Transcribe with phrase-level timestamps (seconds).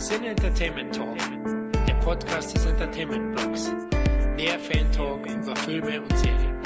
[0.00, 1.18] Sin Entertainment Talk,
[1.86, 3.70] der Podcast des Entertainment Blogs.
[4.38, 6.56] Der Fan Talk über Filme und Serien.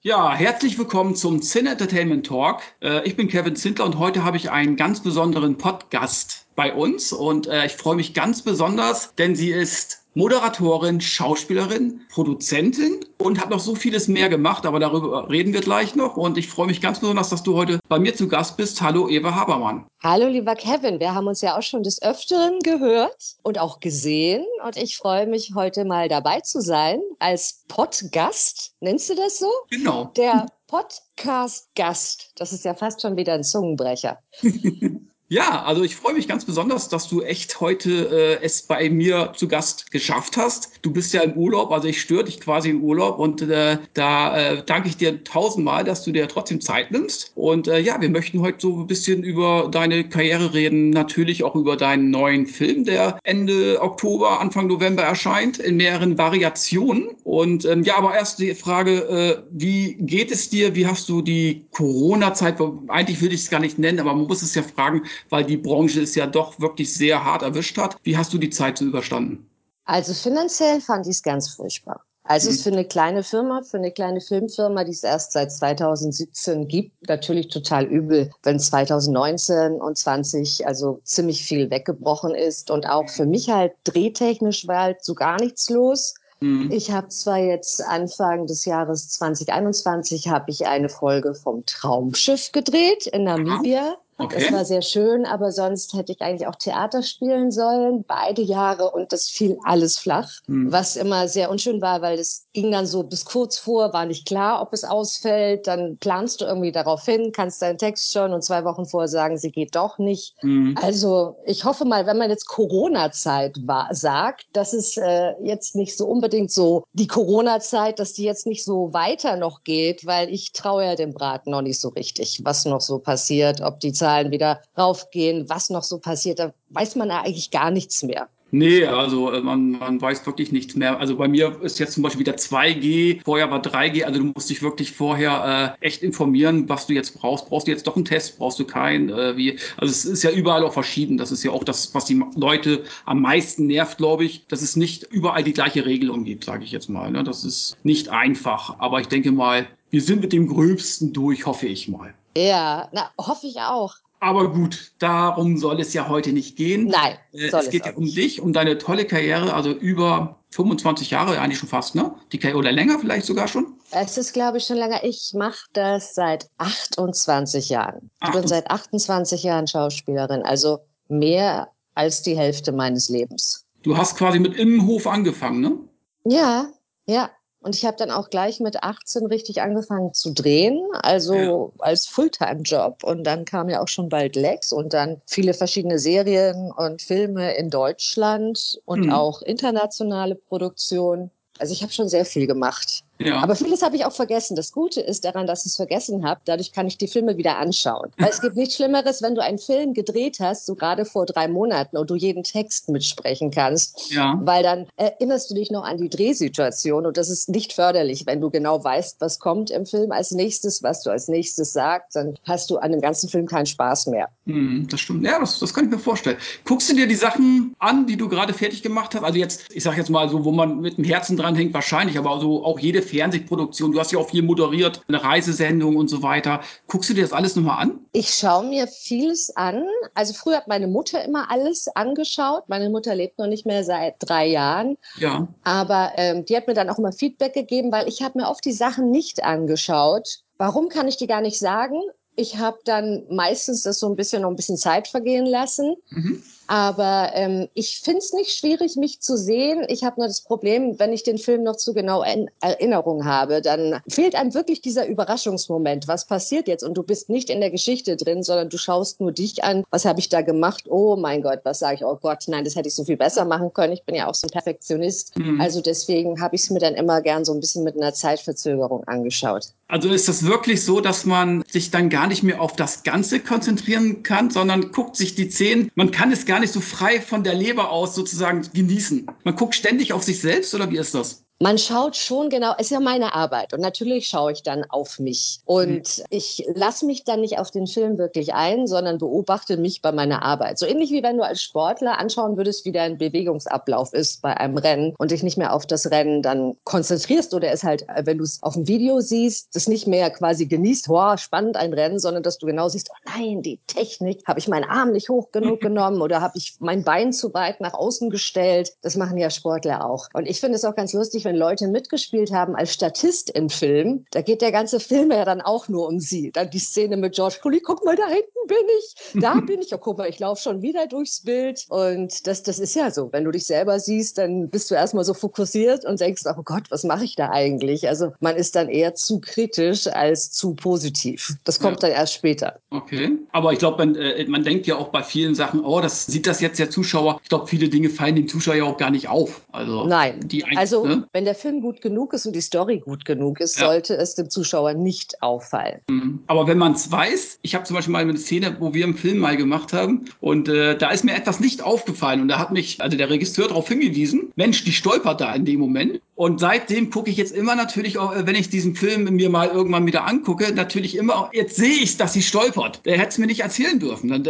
[0.00, 2.62] Ja, herzlich willkommen zum Cine Entertainment Talk.
[2.80, 7.12] Äh, ich bin Kevin Zindler und heute habe ich einen ganz besonderen Podcast bei uns
[7.12, 13.48] und äh, ich freue mich ganz besonders, denn sie ist Moderatorin, Schauspielerin, Produzentin und hat
[13.48, 16.18] noch so vieles mehr gemacht, aber darüber reden wir gleich noch.
[16.18, 18.82] Und ich freue mich ganz besonders, dass du heute bei mir zu Gast bist.
[18.82, 19.86] Hallo, Eva Habermann.
[20.02, 21.00] Hallo, lieber Kevin.
[21.00, 24.44] Wir haben uns ja auch schon des Öfteren gehört und auch gesehen.
[24.66, 28.74] Und ich freue mich, heute mal dabei zu sein als Podcast.
[28.80, 29.50] Nennst du das so?
[29.70, 30.12] Genau.
[30.16, 32.32] Der Podcast-Gast.
[32.36, 34.18] Das ist ja fast schon wieder ein Zungenbrecher.
[35.32, 39.32] Ja, also ich freue mich ganz besonders, dass du echt heute äh, es bei mir
[39.34, 40.78] zu Gast geschafft hast.
[40.82, 44.36] Du bist ja im Urlaub, also ich störe dich quasi im Urlaub und äh, da
[44.36, 47.32] äh, danke ich dir tausendmal, dass du dir trotzdem Zeit nimmst.
[47.34, 51.54] Und äh, ja, wir möchten heute so ein bisschen über deine Karriere reden, natürlich auch
[51.54, 57.08] über deinen neuen Film, der Ende Oktober, Anfang November erscheint, in mehreren Variationen.
[57.24, 60.74] Und ähm, ja, aber erst die Frage, äh, wie geht es dir?
[60.74, 62.58] Wie hast du die Corona-Zeit,
[62.88, 65.56] eigentlich will ich es gar nicht nennen, aber man muss es ja fragen, weil die
[65.56, 67.96] Branche es ja doch wirklich sehr hart erwischt hat.
[68.02, 69.48] Wie hast du die Zeit so überstanden?
[69.84, 72.00] Also finanziell fand ich es ganz furchtbar.
[72.24, 72.70] Also es ist mhm.
[72.70, 77.48] für eine kleine Firma, für eine kleine Filmfirma, die es erst seit 2017 gibt, natürlich
[77.48, 82.70] total übel, wenn 2019 und 20 also ziemlich viel weggebrochen ist.
[82.70, 86.14] Und auch für mich halt drehtechnisch war halt so gar nichts los.
[86.40, 86.70] Mhm.
[86.70, 93.08] Ich habe zwar jetzt Anfang des Jahres 2021 habe ich eine Folge vom Traumschiff gedreht
[93.08, 93.96] in Namibia.
[94.18, 94.40] Okay.
[94.40, 98.90] Das war sehr schön, aber sonst hätte ich eigentlich auch Theater spielen sollen, beide Jahre
[98.90, 100.70] und das fiel alles flach, mhm.
[100.70, 104.26] was immer sehr unschön war, weil das ging dann so bis kurz vor, war nicht
[104.26, 108.42] klar, ob es ausfällt, dann planst du irgendwie darauf hin, kannst deinen Text schon und
[108.42, 110.34] zwei Wochen vorher sagen, sie geht doch nicht.
[110.42, 110.76] Mhm.
[110.80, 113.56] Also ich hoffe mal, wenn man jetzt Corona-Zeit
[113.90, 118.64] sagt, dass es äh, jetzt nicht so unbedingt so die Corona-Zeit, dass die jetzt nicht
[118.64, 122.64] so weiter noch geht, weil ich traue ja dem Braten noch nicht so richtig, was
[122.66, 126.96] noch so passiert, ob die Zeit Zahlen wieder raufgehen, was noch so passiert, da weiß
[126.96, 128.28] man eigentlich gar nichts mehr.
[128.54, 131.00] Nee, also äh, man, man weiß wirklich nichts mehr.
[131.00, 134.50] Also bei mir ist jetzt zum Beispiel wieder 2G, vorher war 3G, also du musst
[134.50, 137.48] dich wirklich vorher äh, echt informieren, was du jetzt brauchst.
[137.48, 139.08] Brauchst du jetzt doch einen Test, brauchst du keinen?
[139.08, 139.58] Äh, wie?
[139.78, 141.16] Also es ist ja überall auch verschieden.
[141.16, 144.76] Das ist ja auch das, was die Leute am meisten nervt, glaube ich, dass es
[144.76, 147.10] nicht überall die gleiche Regelung gibt, sage ich jetzt mal.
[147.10, 147.24] Ne?
[147.24, 148.78] Das ist nicht einfach.
[148.80, 152.14] Aber ich denke mal, wir sind mit dem Gröbsten durch, hoffe ich mal.
[152.34, 153.94] Ja, na, hoffe ich auch.
[154.20, 156.86] Aber gut, darum soll es ja heute nicht gehen.
[156.86, 157.18] Nein.
[157.32, 161.58] Äh, es geht ja um dich, um deine tolle Karriere, also über 25 Jahre, eigentlich
[161.58, 162.14] schon fast, ne?
[162.32, 163.74] Die Karriere oder länger vielleicht sogar schon?
[163.90, 165.04] Es ist, glaube ich, schon länger.
[165.04, 168.10] Ich mache das seit 28 Jahren.
[168.24, 170.78] Ich bin seit 28 Jahren Schauspielerin, also
[171.08, 173.66] mehr als die Hälfte meines Lebens.
[173.82, 175.78] Du hast quasi mit Innenhof angefangen, ne?
[176.24, 176.68] Ja,
[177.04, 177.30] ja.
[177.62, 181.68] Und ich habe dann auch gleich mit 18 richtig angefangen zu drehen, also ja.
[181.78, 183.04] als Fulltime-Job.
[183.04, 187.54] Und dann kam ja auch schon bald Lex und dann viele verschiedene Serien und Filme
[187.54, 189.12] in Deutschland und mhm.
[189.12, 191.30] auch internationale Produktionen.
[191.58, 193.04] Also ich habe schon sehr viel gemacht.
[193.24, 193.42] Ja.
[193.42, 194.56] Aber vieles habe ich auch vergessen.
[194.56, 196.40] Das Gute ist daran, dass ich es vergessen habe.
[196.44, 198.10] Dadurch kann ich die Filme wieder anschauen.
[198.18, 201.48] Weil es gibt nichts Schlimmeres, wenn du einen Film gedreht hast, so gerade vor drei
[201.48, 204.10] Monaten, und du jeden Text mitsprechen kannst.
[204.10, 204.38] Ja.
[204.42, 208.40] Weil dann erinnerst du dich noch an die Drehsituation und das ist nicht förderlich, wenn
[208.40, 212.36] du genau weißt, was kommt im Film als nächstes, was du als nächstes sagst, dann
[212.44, 214.28] hast du an dem ganzen Film keinen Spaß mehr.
[214.46, 215.24] Hm, das stimmt.
[215.24, 216.36] Ja, das, das kann ich mir vorstellen.
[216.64, 219.22] Guckst du dir die Sachen an, die du gerade fertig gemacht hast?
[219.22, 222.18] Also jetzt, ich sage jetzt mal so, wo man mit dem Herzen dran hängt, wahrscheinlich,
[222.18, 223.92] aber also auch jede Fernsehproduktion.
[223.92, 226.60] Du hast ja auch viel moderiert, eine Reisesendung und so weiter.
[226.86, 228.00] Guckst du dir das alles nochmal an?
[228.12, 229.84] Ich schaue mir vieles an.
[230.14, 232.68] Also früher hat meine Mutter immer alles angeschaut.
[232.68, 234.96] Meine Mutter lebt noch nicht mehr seit drei Jahren.
[235.18, 235.48] Ja.
[235.64, 238.64] Aber ähm, die hat mir dann auch immer Feedback gegeben, weil ich habe mir oft
[238.64, 240.40] die Sachen nicht angeschaut.
[240.56, 242.00] Warum kann ich die gar nicht sagen?
[242.34, 245.96] Ich habe dann meistens das so ein bisschen noch ein bisschen Zeit vergehen lassen.
[246.08, 246.42] Mhm.
[246.72, 249.84] Aber ähm, ich finde es nicht schwierig, mich zu sehen.
[249.88, 253.60] Ich habe nur das Problem, wenn ich den Film noch zu genau in Erinnerung habe,
[253.60, 256.08] dann fehlt einem wirklich dieser Überraschungsmoment.
[256.08, 256.82] Was passiert jetzt?
[256.82, 259.84] Und du bist nicht in der Geschichte drin, sondern du schaust nur dich an.
[259.90, 260.84] Was habe ich da gemacht?
[260.88, 262.04] Oh mein Gott, was sage ich?
[262.06, 263.92] Oh Gott, nein, das hätte ich so viel besser machen können.
[263.92, 265.36] Ich bin ja auch so ein Perfektionist.
[265.36, 265.60] Mhm.
[265.60, 269.04] Also deswegen habe ich es mir dann immer gern so ein bisschen mit einer Zeitverzögerung
[269.04, 269.74] angeschaut.
[269.88, 273.40] Also ist das wirklich so, dass man sich dann gar nicht mehr auf das Ganze
[273.40, 277.42] konzentrieren kann, sondern guckt sich die Szenen, man kann es gar nicht so frei von
[277.42, 279.26] der Leber aus sozusagen genießen.
[279.44, 281.44] Man guckt ständig auf sich selbst oder wie ist das?
[281.62, 285.20] Man schaut schon genau, es ist ja meine Arbeit und natürlich schaue ich dann auf
[285.20, 285.60] mich.
[285.64, 286.24] Und mhm.
[286.28, 290.42] ich lasse mich dann nicht auf den Film wirklich ein, sondern beobachte mich bei meiner
[290.42, 290.80] Arbeit.
[290.80, 294.76] So ähnlich wie wenn du als Sportler anschauen würdest, wie dein Bewegungsablauf ist bei einem
[294.76, 298.44] Rennen und dich nicht mehr auf das Rennen dann konzentrierst oder es halt, wenn du
[298.44, 302.42] es auf dem Video siehst, das nicht mehr quasi genießt, wow, spannend ein Rennen, sondern
[302.42, 305.80] dass du genau siehst, oh nein, die Technik, habe ich meinen Arm nicht hoch genug
[305.80, 308.94] genommen oder habe ich mein Bein zu weit nach außen gestellt.
[309.02, 310.26] Das machen ja Sportler auch.
[310.34, 314.26] Und ich finde es auch ganz lustig, wenn Leute mitgespielt haben als Statist im Film.
[314.30, 316.50] Da geht der ganze Film ja dann auch nur um sie.
[316.52, 319.94] Dann die Szene mit George Clooney, guck mal, da hinten bin ich, da bin ich.
[319.94, 321.84] Oh, guck mal, ich laufe schon wieder durchs Bild.
[321.88, 323.32] Und das, das ist ja so.
[323.32, 326.90] Wenn du dich selber siehst, dann bist du erstmal so fokussiert und denkst, oh Gott,
[326.90, 328.08] was mache ich da eigentlich?
[328.08, 331.54] Also man ist dann eher zu kritisch als zu positiv.
[331.64, 332.08] Das kommt ja.
[332.08, 332.80] dann erst später.
[332.90, 333.32] Okay.
[333.52, 336.46] Aber ich glaube, man, äh, man denkt ja auch bei vielen Sachen, oh, das sieht
[336.46, 337.40] das jetzt der Zuschauer.
[337.42, 339.62] Ich glaube, viele Dinge fallen dem Zuschauer ja auch gar nicht auf.
[339.72, 340.40] Also, Nein.
[340.48, 341.26] Die also, ne?
[341.32, 343.86] wenn der Film gut genug ist und die Story gut genug ist, ja.
[343.86, 346.00] sollte es dem Zuschauer nicht auffallen.
[346.08, 346.40] Mhm.
[346.46, 349.16] Aber wenn man es weiß, ich habe zum Beispiel mal eine Szene, wo wir einen
[349.16, 352.72] Film mal gemacht haben und äh, da ist mir etwas nicht aufgefallen und da hat
[352.72, 356.20] mich also der Regisseur darauf hingewiesen, Mensch, die stolpert da in dem Moment.
[356.42, 360.06] Und seitdem gucke ich jetzt immer natürlich, auch, wenn ich diesen Film mir mal irgendwann
[360.06, 363.06] wieder angucke, natürlich immer, jetzt sehe ich, dass sie stolpert.
[363.06, 364.32] Der hätte es mir nicht erzählen dürfen.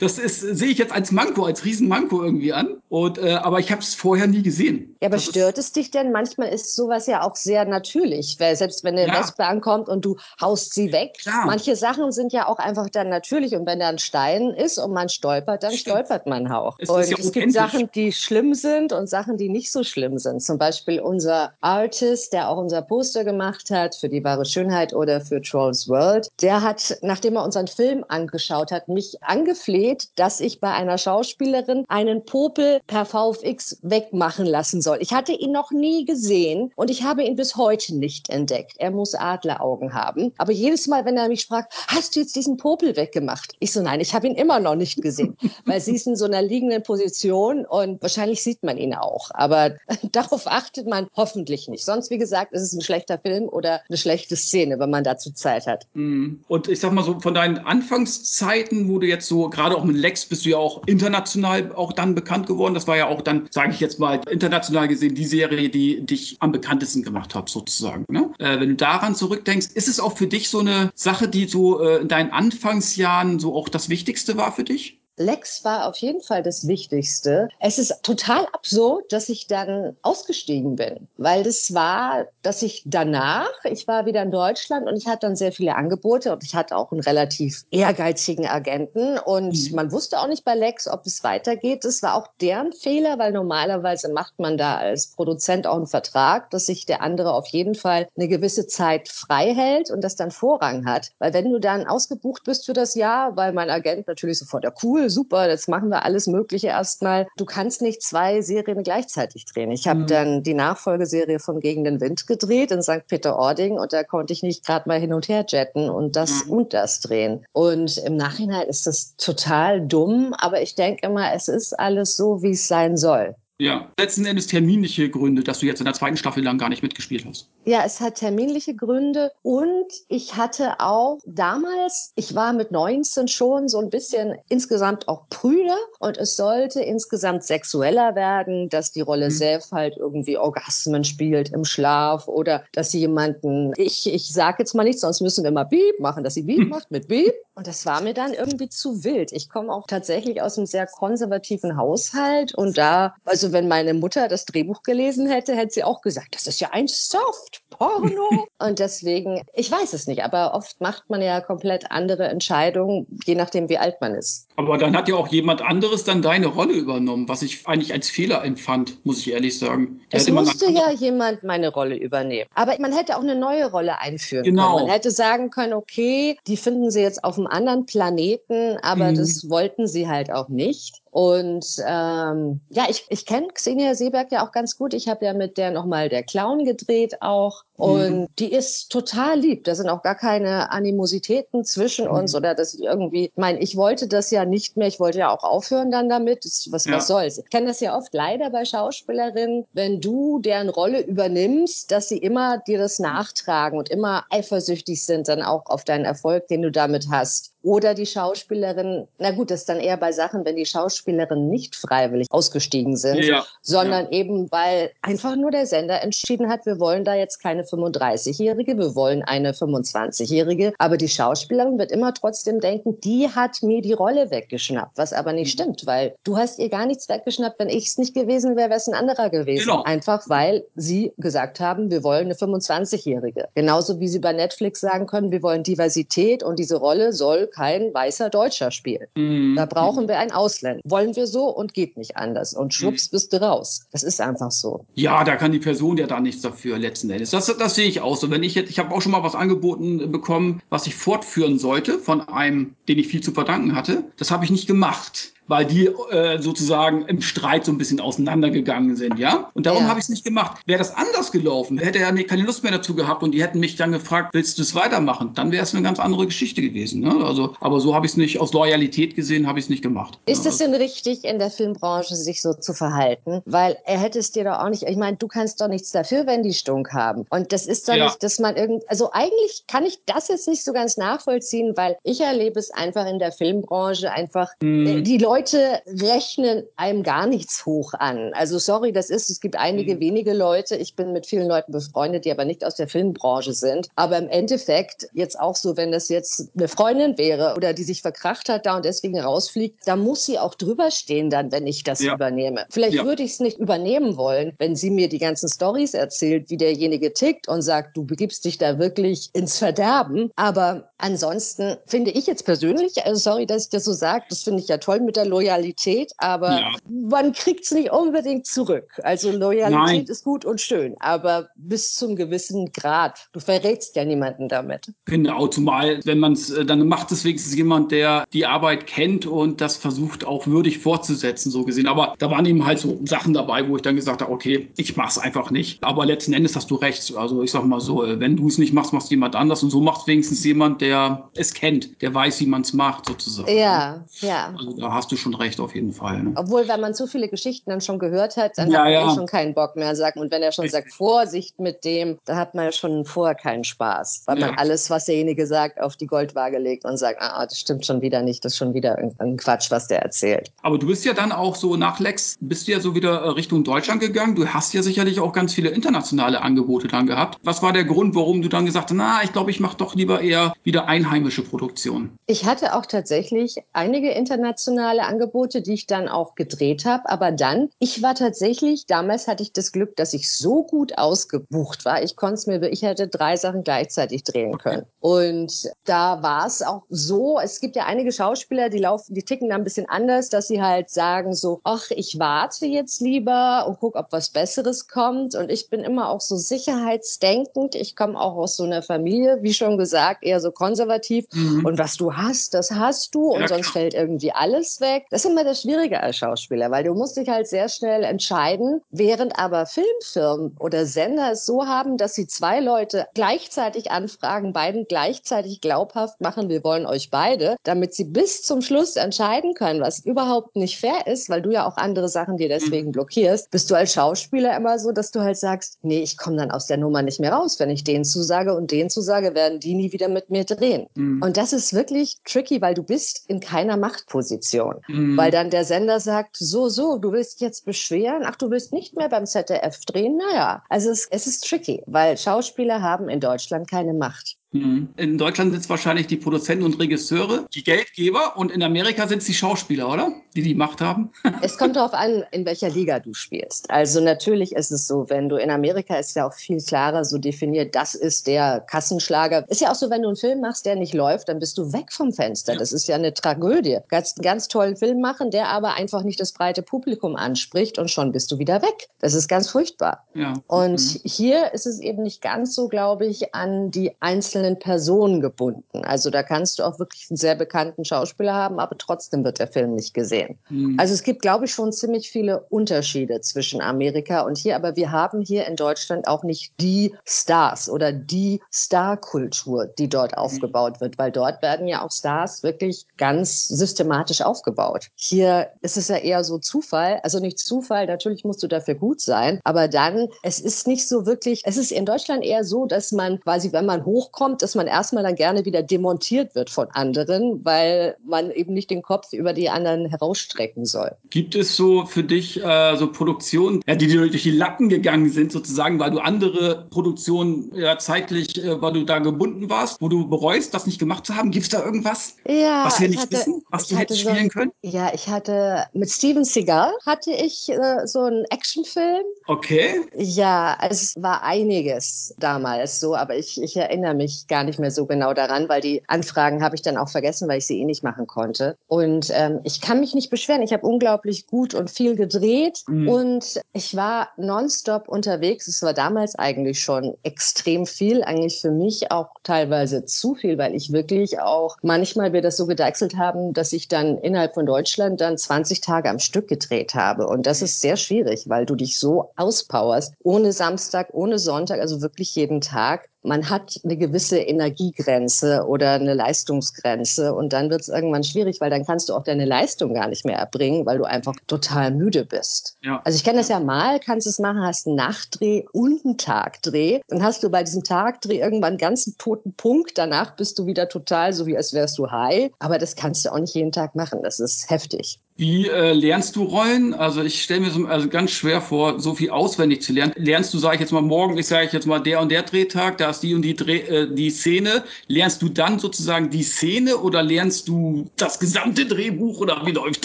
[0.00, 2.78] Das ist, sehe ich jetzt als Manko, als Riesenmanko irgendwie an.
[2.88, 4.96] Und, äh, aber ich habe es vorher nie gesehen.
[5.00, 6.10] Ja, aber das stört es dich denn?
[6.10, 9.20] Manchmal ist sowas ja auch sehr natürlich, weil selbst wenn eine ja.
[9.20, 11.46] Wespe ankommt und du haust sie weg, Klar.
[11.46, 13.54] manche Sachen sind ja auch einfach dann natürlich.
[13.54, 15.96] Und wenn da ein Stein ist und man stolpert, dann Stimmt.
[15.96, 16.76] stolpert man auch.
[16.78, 20.18] Es und ja es gibt Sachen, die schlimm sind und Sachen, die nicht so schlimm
[20.18, 20.42] sind.
[20.42, 24.92] Zum Beispiel Beispiel unser Artist, der auch unser Poster gemacht hat für die wahre Schönheit
[24.92, 30.40] oder für Trolls World, der hat, nachdem er unseren Film angeschaut hat, mich angefleht, dass
[30.40, 34.98] ich bei einer Schauspielerin einen Popel per VFX wegmachen lassen soll.
[35.00, 38.72] Ich hatte ihn noch nie gesehen und ich habe ihn bis heute nicht entdeckt.
[38.78, 40.32] Er muss Adleraugen haben.
[40.38, 43.54] Aber jedes Mal, wenn er mich fragt, hast du jetzt diesen Popel weggemacht?
[43.60, 45.36] Ich so, nein, ich habe ihn immer noch nicht gesehen,
[45.66, 49.30] weil sie ist in so einer liegenden Position und wahrscheinlich sieht man ihn auch.
[49.34, 49.76] Aber
[50.12, 51.84] darauf achten achtet man hoffentlich nicht.
[51.84, 55.30] Sonst, wie gesagt, ist es ein schlechter Film oder eine schlechte Szene, wenn man dazu
[55.30, 55.86] Zeit hat.
[55.94, 56.40] Mhm.
[56.48, 59.96] Und ich sag mal so, von deinen Anfangszeiten, wo du jetzt so, gerade auch mit
[59.96, 62.74] Lex bist du ja auch international auch dann bekannt geworden.
[62.74, 66.36] Das war ja auch dann, sage ich jetzt mal, international gesehen die Serie, die dich
[66.40, 68.04] am bekanntesten gemacht hat, sozusagen.
[68.08, 68.30] Ne?
[68.38, 71.80] Äh, wenn du daran zurückdenkst, ist es auch für dich so eine Sache, die so
[71.80, 74.98] äh, in deinen Anfangsjahren so auch das Wichtigste war für dich?
[75.16, 77.48] Lex war auf jeden Fall das Wichtigste.
[77.60, 83.52] Es ist total absurd, dass ich dann ausgestiegen bin, weil das war, dass ich danach,
[83.64, 86.76] ich war wieder in Deutschland und ich hatte dann sehr viele Angebote und ich hatte
[86.76, 89.76] auch einen relativ ehrgeizigen Agenten und mhm.
[89.76, 91.84] man wusste auch nicht bei Lex, ob es weitergeht.
[91.84, 96.50] Das war auch deren Fehler, weil normalerweise macht man da als Produzent auch einen Vertrag,
[96.50, 100.32] dass sich der andere auf jeden Fall eine gewisse Zeit frei hält und das dann
[100.32, 101.12] Vorrang hat.
[101.18, 104.72] Weil wenn du dann ausgebucht bist für das Jahr, weil mein Agent natürlich sofort, ja
[104.82, 107.26] cool, super, jetzt machen wir alles Mögliche erstmal.
[107.36, 109.70] Du kannst nicht zwei Serien gleichzeitig drehen.
[109.70, 110.06] Ich habe mhm.
[110.06, 113.06] dann die Nachfolgeserie von Gegen den Wind gedreht in St.
[113.08, 116.52] Peter-Ording und da konnte ich nicht gerade mal hin und her jetten und das mhm.
[116.52, 117.44] und das drehen.
[117.52, 122.42] Und im Nachhinein ist das total dumm, aber ich denke immer, es ist alles so,
[122.42, 123.34] wie es sein soll.
[123.60, 126.82] Ja, letzten Endes terminliche Gründe, dass du jetzt in der zweiten Staffel lang gar nicht
[126.82, 127.48] mitgespielt hast.
[127.64, 133.68] Ja, es hat terminliche Gründe und ich hatte auch damals, ich war mit 19 schon
[133.68, 139.26] so ein bisschen insgesamt auch prüder und es sollte insgesamt sexueller werden, dass die Rolle
[139.26, 139.34] mhm.
[139.34, 144.74] selbst halt irgendwie Orgasmen spielt im Schlaf oder dass sie jemanden, ich, ich sag jetzt
[144.74, 147.34] mal nichts, sonst müssen wir mal Beep machen, dass sie Beep macht mit Beep.
[147.56, 149.30] Und das war mir dann irgendwie zu wild.
[149.30, 154.26] Ich komme auch tatsächlich aus einem sehr konservativen Haushalt und da, also wenn meine Mutter
[154.26, 158.48] das Drehbuch gelesen hätte, hätte sie auch gesagt, das ist ja ein Soft-Porno.
[158.58, 163.36] und deswegen, ich weiß es nicht, aber oft macht man ja komplett andere Entscheidungen, je
[163.36, 164.48] nachdem, wie alt man ist.
[164.56, 168.10] Aber dann hat ja auch jemand anderes dann deine Rolle übernommen, was ich eigentlich als
[168.10, 170.00] Fehler empfand, muss ich ehrlich sagen.
[170.10, 172.48] Da es musste ja jemand meine Rolle übernehmen.
[172.54, 174.74] Aber man hätte auch eine neue Rolle einführen genau.
[174.74, 174.86] können.
[174.86, 179.16] Man hätte sagen können, okay, die finden sie jetzt auf einem anderen Planeten, aber mhm.
[179.16, 181.03] das wollten sie halt auch nicht.
[181.14, 184.94] Und ähm, ja, ich, ich kenne Xenia Seeberg ja auch ganz gut.
[184.94, 187.62] Ich habe ja mit der nochmal der Clown gedreht auch.
[187.76, 188.26] Und mhm.
[188.40, 189.62] die ist total lieb.
[189.62, 192.14] Da sind auch gar keine Animositäten zwischen mhm.
[192.14, 194.88] uns oder dass ich irgendwie, ich meine, ich wollte das ja nicht mehr.
[194.88, 196.44] Ich wollte ja auch aufhören dann damit.
[196.44, 196.96] Das, was, ja.
[196.96, 197.38] was soll's?
[197.38, 202.18] Ich kenne das ja oft leider bei Schauspielerinnen, wenn du deren Rolle übernimmst, dass sie
[202.18, 206.72] immer dir das nachtragen und immer eifersüchtig sind dann auch auf deinen Erfolg, den du
[206.72, 207.53] damit hast.
[207.64, 211.74] Oder die Schauspielerin, na gut, das ist dann eher bei Sachen, wenn die Schauspielerinnen nicht
[211.74, 214.10] freiwillig ausgestiegen sind, Ja, sondern ja.
[214.12, 218.94] eben, weil einfach nur der Sender entschieden hat, wir wollen da jetzt keine 35-Jährige, wir
[218.94, 220.74] wollen eine 25-Jährige.
[220.78, 225.30] Aber die Schauspielerin wird immer trotzdem denken, die hat mir die Rolle weggeschnappt, was aber
[225.32, 225.38] Mhm.
[225.38, 227.58] nicht stimmt, weil du hast ihr gar nichts weggeschnappt.
[227.58, 229.64] Wenn ich es nicht gewesen wäre, wäre es ein anderer gewesen.
[229.66, 229.82] Genau.
[229.84, 233.48] Einfach, weil sie gesagt haben, wir wollen eine 25-Jährige.
[233.54, 237.94] Genauso wie sie bei Netflix sagen können, wir wollen Diversität und diese Rolle soll kein
[237.94, 239.06] weißer Deutscher spielen.
[239.14, 239.54] Mhm.
[239.56, 240.80] Da brauchen wir einen Ausländer.
[240.84, 242.52] Wollen wir so und geht nicht anders.
[242.54, 242.70] Und Mhm.
[242.70, 243.86] schwupps bist du raus.
[243.92, 244.84] Das ist einfach so.
[244.94, 247.30] Ja, da kann die Person ja da nichts dafür letzten Endes.
[247.30, 248.30] Das, das sehe ich auch so.
[248.30, 251.98] Wenn ich jetzt, ich habe auch schon mal was angeboten bekommen, was ich fortführen sollte
[251.98, 254.04] von einem, den ich viel zu verdanken hatte.
[254.16, 255.32] Das habe ich nicht gemacht.
[255.46, 259.50] Weil die äh, sozusagen im Streit so ein bisschen auseinandergegangen sind, ja?
[259.54, 259.88] Und darum Ja.
[259.88, 260.60] habe ich es nicht gemacht.
[260.66, 263.60] Wäre das anders gelaufen, hätte er nee, keine Lust mehr dazu gehabt und die hätten
[263.60, 265.32] mich dann gefragt, willst du es weitermachen?
[265.34, 267.00] Dann wäre es eine ganz andere Geschichte gewesen.
[267.02, 267.14] Ne?
[267.24, 270.18] Also, aber so habe ich es nicht, aus Loyalität gesehen, habe ich es nicht gemacht.
[270.26, 273.42] Ist ja, es denn richtig, in der Filmbranche sich so zu verhalten?
[273.44, 276.26] Weil er hätte es dir doch auch nicht, ich meine, du kannst doch nichts dafür,
[276.26, 277.26] wenn die Stunk haben.
[277.30, 278.04] Und das ist doch Ja.
[278.04, 281.96] nicht, dass man irgend, also eigentlich kann ich das jetzt nicht so ganz nachvollziehen, weil
[282.02, 287.66] ich erlebe es einfach in der Filmbranche einfach, äh, die Leute rechnen einem gar nichts
[287.66, 288.32] hoch an.
[288.34, 290.00] Also sorry, das ist, es gibt einige Mhm.
[290.00, 293.88] wenige Leute, ich bin mit vielen Leuten befreundet, die aber nicht aus der Filmbranche sind.
[293.96, 298.02] Aber im Endeffekt jetzt auch so, wenn das jetzt eine Freundin wäre oder die sich
[298.02, 301.82] verkracht hat da und deswegen rausfliegt, da muss sie auch drüber stehen dann, wenn ich
[301.84, 302.14] das Ja.
[302.14, 302.66] übernehme.
[302.70, 303.04] Vielleicht Ja.
[303.04, 307.12] würde ich es nicht übernehmen wollen, wenn sie mir die ganzen Stories erzählt, wie derjenige
[307.12, 310.30] tickt und sagt, du begibst dich da wirklich ins Verderben.
[310.36, 314.60] Aber ansonsten finde ich jetzt persönlich, also sorry, dass ich das so sage, das finde
[314.60, 316.72] ich ja toll mit der Loyalität, aber Ja.
[316.88, 318.88] man kriegt es nicht unbedingt zurück.
[319.02, 320.04] Also Loyalität Nein.
[320.06, 323.28] ist gut und schön, aber bis zum gewissen Grad.
[323.32, 324.92] Du verrätst ja niemanden damit.
[325.06, 329.60] Genau, zumal, wenn man es, dann macht es wenigstens jemand, der die Arbeit kennt und
[329.60, 331.86] das versucht auch würdig fortzusetzen, so gesehen.
[331.86, 334.96] Aber da waren eben halt so Sachen dabei, wo ich dann gesagt habe, okay, ich
[334.96, 335.82] mach's einfach nicht.
[335.82, 337.14] Aber letzten Endes hast du recht.
[337.16, 339.62] Also ich sag mal so, äh, wenn du es nicht machst, machst jemand anders.
[339.62, 343.56] Und so macht wenigstens jemand, der es kennt, der weiß, wie man es macht, sozusagen.
[343.56, 344.54] Ja, ja.
[344.56, 346.22] Also da hast du schon recht auf jeden Fall.
[346.22, 346.32] Ne?
[346.36, 349.14] Obwohl, wenn man zu viele Geschichten dann schon gehört hat, dann Ja, hat man ja.
[349.14, 350.20] schon keinen Bock mehr sagen.
[350.20, 353.64] Und wenn er schon sagt, Vorsicht mit dem, da hat man ja schon vorher keinen
[353.64, 354.22] Spaß.
[354.26, 354.56] Weil man Ja.
[354.56, 358.22] alles, was derjenige sagt, auf die Goldwaage legt und sagt, ah, das stimmt schon wieder
[358.22, 360.50] nicht, das ist schon wieder irgendein Quatsch, was der erzählt.
[360.62, 363.28] Aber du bist ja dann auch so nach Lex, bist du ja so wieder äh,
[363.30, 364.34] Richtung Deutschland gegangen.
[364.34, 367.38] Du hast ja sicherlich auch ganz viele internationale Angebote dann gehabt.
[367.42, 369.94] Was war der Grund, warum du dann gesagt hast, na, ich glaube, ich mache doch
[369.94, 372.10] lieber eher wieder einheimische Produktion?
[372.26, 377.08] Ich hatte auch tatsächlich einige internationale Angebote, die ich dann auch gedreht habe.
[377.08, 381.84] Aber dann, ich war tatsächlich, damals hatte ich das Glück, dass ich so gut ausgebucht
[381.84, 382.02] war.
[382.02, 384.86] Ich konnte es mir, ich hätte drei Sachen gleichzeitig drehen können.
[385.00, 389.48] Und da war es auch so, es gibt ja einige Schauspieler, die laufen, die ticken
[389.48, 393.78] da ein bisschen anders, dass sie halt sagen so, ach, ich warte jetzt lieber und
[393.80, 395.34] guck, ob was Besseres kommt.
[395.34, 397.74] Und ich bin immer auch so sicherheitsdenkend.
[397.74, 401.26] Ich komme auch aus so einer Familie, wie schon gesagt, eher so konservativ.
[401.32, 401.64] Mhm.
[401.64, 403.82] Und was du hast, das hast du und Ja, sonst klar.
[403.82, 404.93] fällt irgendwie alles weg.
[405.10, 408.80] Das ist immer das Schwierige als Schauspieler, weil du musst dich halt sehr schnell entscheiden,
[408.90, 414.86] während aber Filmfirmen oder Sender es so haben, dass sie zwei Leute gleichzeitig anfragen, beiden
[414.88, 420.04] gleichzeitig glaubhaft machen, wir wollen euch beide, damit sie bis zum Schluss entscheiden können, was
[420.04, 423.74] überhaupt nicht fair ist, weil du ja auch andere Sachen dir deswegen blockierst, bist du
[423.74, 427.02] als Schauspieler immer so, dass du halt sagst, nee, ich komme dann aus der Nummer
[427.02, 430.30] nicht mehr raus, wenn ich den zusage und den zusage, werden die nie wieder mit
[430.30, 430.86] mir drehen.
[430.94, 431.22] Mhm.
[431.22, 434.76] Und das ist wirklich tricky, weil du bist in keiner Machtposition.
[434.88, 435.16] Mhm.
[435.16, 438.72] Weil dann der Sender sagt, so, so, du willst dich jetzt beschweren, ach, du willst
[438.72, 440.62] nicht mehr beim ZDF drehen, naja.
[440.68, 444.36] Also es, es ist tricky, weil Schauspieler haben in Deutschland keine Macht.
[444.54, 444.88] Mhm.
[444.96, 449.18] In Deutschland sind es wahrscheinlich die Produzenten und Regisseure, die Geldgeber und in Amerika sind
[449.18, 450.12] es die Schauspieler, oder?
[450.36, 451.10] Die die Macht haben.
[451.42, 453.70] Es kommt darauf an, in welcher Liga du spielst.
[453.70, 457.18] Also natürlich ist es so, wenn du in Amerika ist ja auch viel klarer so
[457.18, 459.44] definiert, das ist der Kassenschlager.
[459.50, 461.72] Ist ja auch so, wenn du einen Film machst, der nicht läuft, dann bist du
[461.72, 462.52] weg vom Fenster.
[462.54, 462.58] Ja.
[462.58, 463.78] Das ist ja eine Tragödie.
[463.88, 468.12] Ganz, ganz tollen Film machen, der aber einfach nicht das breite Publikum anspricht und schon
[468.12, 468.88] bist du wieder weg.
[469.00, 470.04] Das ist ganz furchtbar.
[470.14, 470.34] Ja.
[470.46, 471.00] Und Mhm.
[471.04, 475.84] hier ist es eben nicht ganz so, glaube ich, an die einzelnen Personen gebunden.
[475.84, 479.48] Also da kannst du auch wirklich einen sehr bekannten Schauspieler haben, aber trotzdem wird der
[479.48, 480.38] Film nicht gesehen.
[480.50, 480.78] Mhm.
[480.78, 484.92] Also es gibt, glaube ich, schon ziemlich viele Unterschiede zwischen Amerika und hier, aber wir
[484.92, 490.98] haben hier in Deutschland auch nicht die Stars oder die Starkultur, die dort aufgebaut wird,
[490.98, 494.88] weil dort werden ja auch Stars wirklich ganz systematisch aufgebaut.
[494.94, 499.00] Hier ist es ja eher so Zufall, also nicht Zufall, natürlich musst du dafür gut
[499.00, 502.92] sein, aber dann, es ist nicht so wirklich, es ist in Deutschland eher so, dass
[502.92, 506.66] man quasi, wenn man hochkommt, kommt, dass man erstmal dann gerne wieder demontiert wird von
[506.72, 510.90] anderen, weil man eben nicht den Kopf über die anderen herausstrecken soll.
[511.10, 515.10] Gibt es so für dich äh, so Produktionen, ja, die dir durch die Lappen gegangen
[515.10, 519.88] sind, sozusagen, weil du andere Produktionen ja, zeitlich, äh, weil du da gebunden warst, wo
[519.88, 521.30] du bereust, das nicht gemacht zu haben?
[521.30, 524.40] Gibt es da irgendwas, ja, was wir nicht hatte, wissen, was du hättest spielen so,
[524.40, 524.52] können?
[524.62, 529.04] Ja, ich hatte mit Steven Seagal hatte ich äh, so einen Actionfilm.
[529.26, 529.82] Okay.
[529.96, 534.86] Ja, es war einiges damals so, aber ich, ich erinnere mich gar nicht mehr so
[534.86, 537.82] genau daran, weil die Anfragen habe ich dann auch vergessen, weil ich sie eh nicht
[537.82, 538.56] machen konnte.
[538.66, 540.42] Und ähm, ich kann mich nicht beschweren.
[540.42, 542.88] Ich habe unglaublich gut und viel gedreht mhm.
[542.88, 545.48] und ich war nonstop unterwegs.
[545.48, 550.54] Es war damals eigentlich schon extrem viel, eigentlich für mich auch teilweise zu viel, weil
[550.54, 555.00] ich wirklich auch manchmal wir das so gedeichselt haben, dass ich dann innerhalb von Deutschland
[555.00, 557.06] dann 20 Tage am Stück gedreht habe.
[557.06, 561.82] Und das ist sehr schwierig, weil du dich so auspowerst, ohne Samstag, ohne Sonntag, also
[561.82, 567.68] wirklich jeden Tag man hat eine gewisse Energiegrenze oder eine Leistungsgrenze und dann wird es
[567.68, 570.84] irgendwann schwierig, weil dann kannst du auch deine Leistung gar nicht mehr erbringen, weil du
[570.84, 572.56] einfach total müde bist.
[572.62, 572.80] Ja.
[572.84, 576.80] Also ich kenne das ja mal, kannst es machen, hast einen Nachtdreh und einen Tagdreh.
[576.88, 579.76] Dann hast du bei diesem Tagdreh irgendwann einen ganzen toten Punkt.
[579.76, 582.30] Danach bist du wieder total so, wie als wärst du high.
[582.38, 584.02] Aber das kannst du auch nicht jeden Tag machen.
[584.02, 584.98] Das ist heftig.
[585.16, 586.74] Wie äh, lernst du Rollen?
[586.74, 589.92] Also ich stelle mir so also ganz schwer vor, so viel auswendig zu lernen.
[589.96, 592.24] Lernst du, sage ich jetzt mal, morgen ist, sage ich jetzt mal, der und der
[592.24, 594.64] Drehtag, da ist die und die, Dreh, äh, die Szene.
[594.88, 599.84] Lernst du dann sozusagen die Szene oder lernst du das gesamte Drehbuch oder wie läuft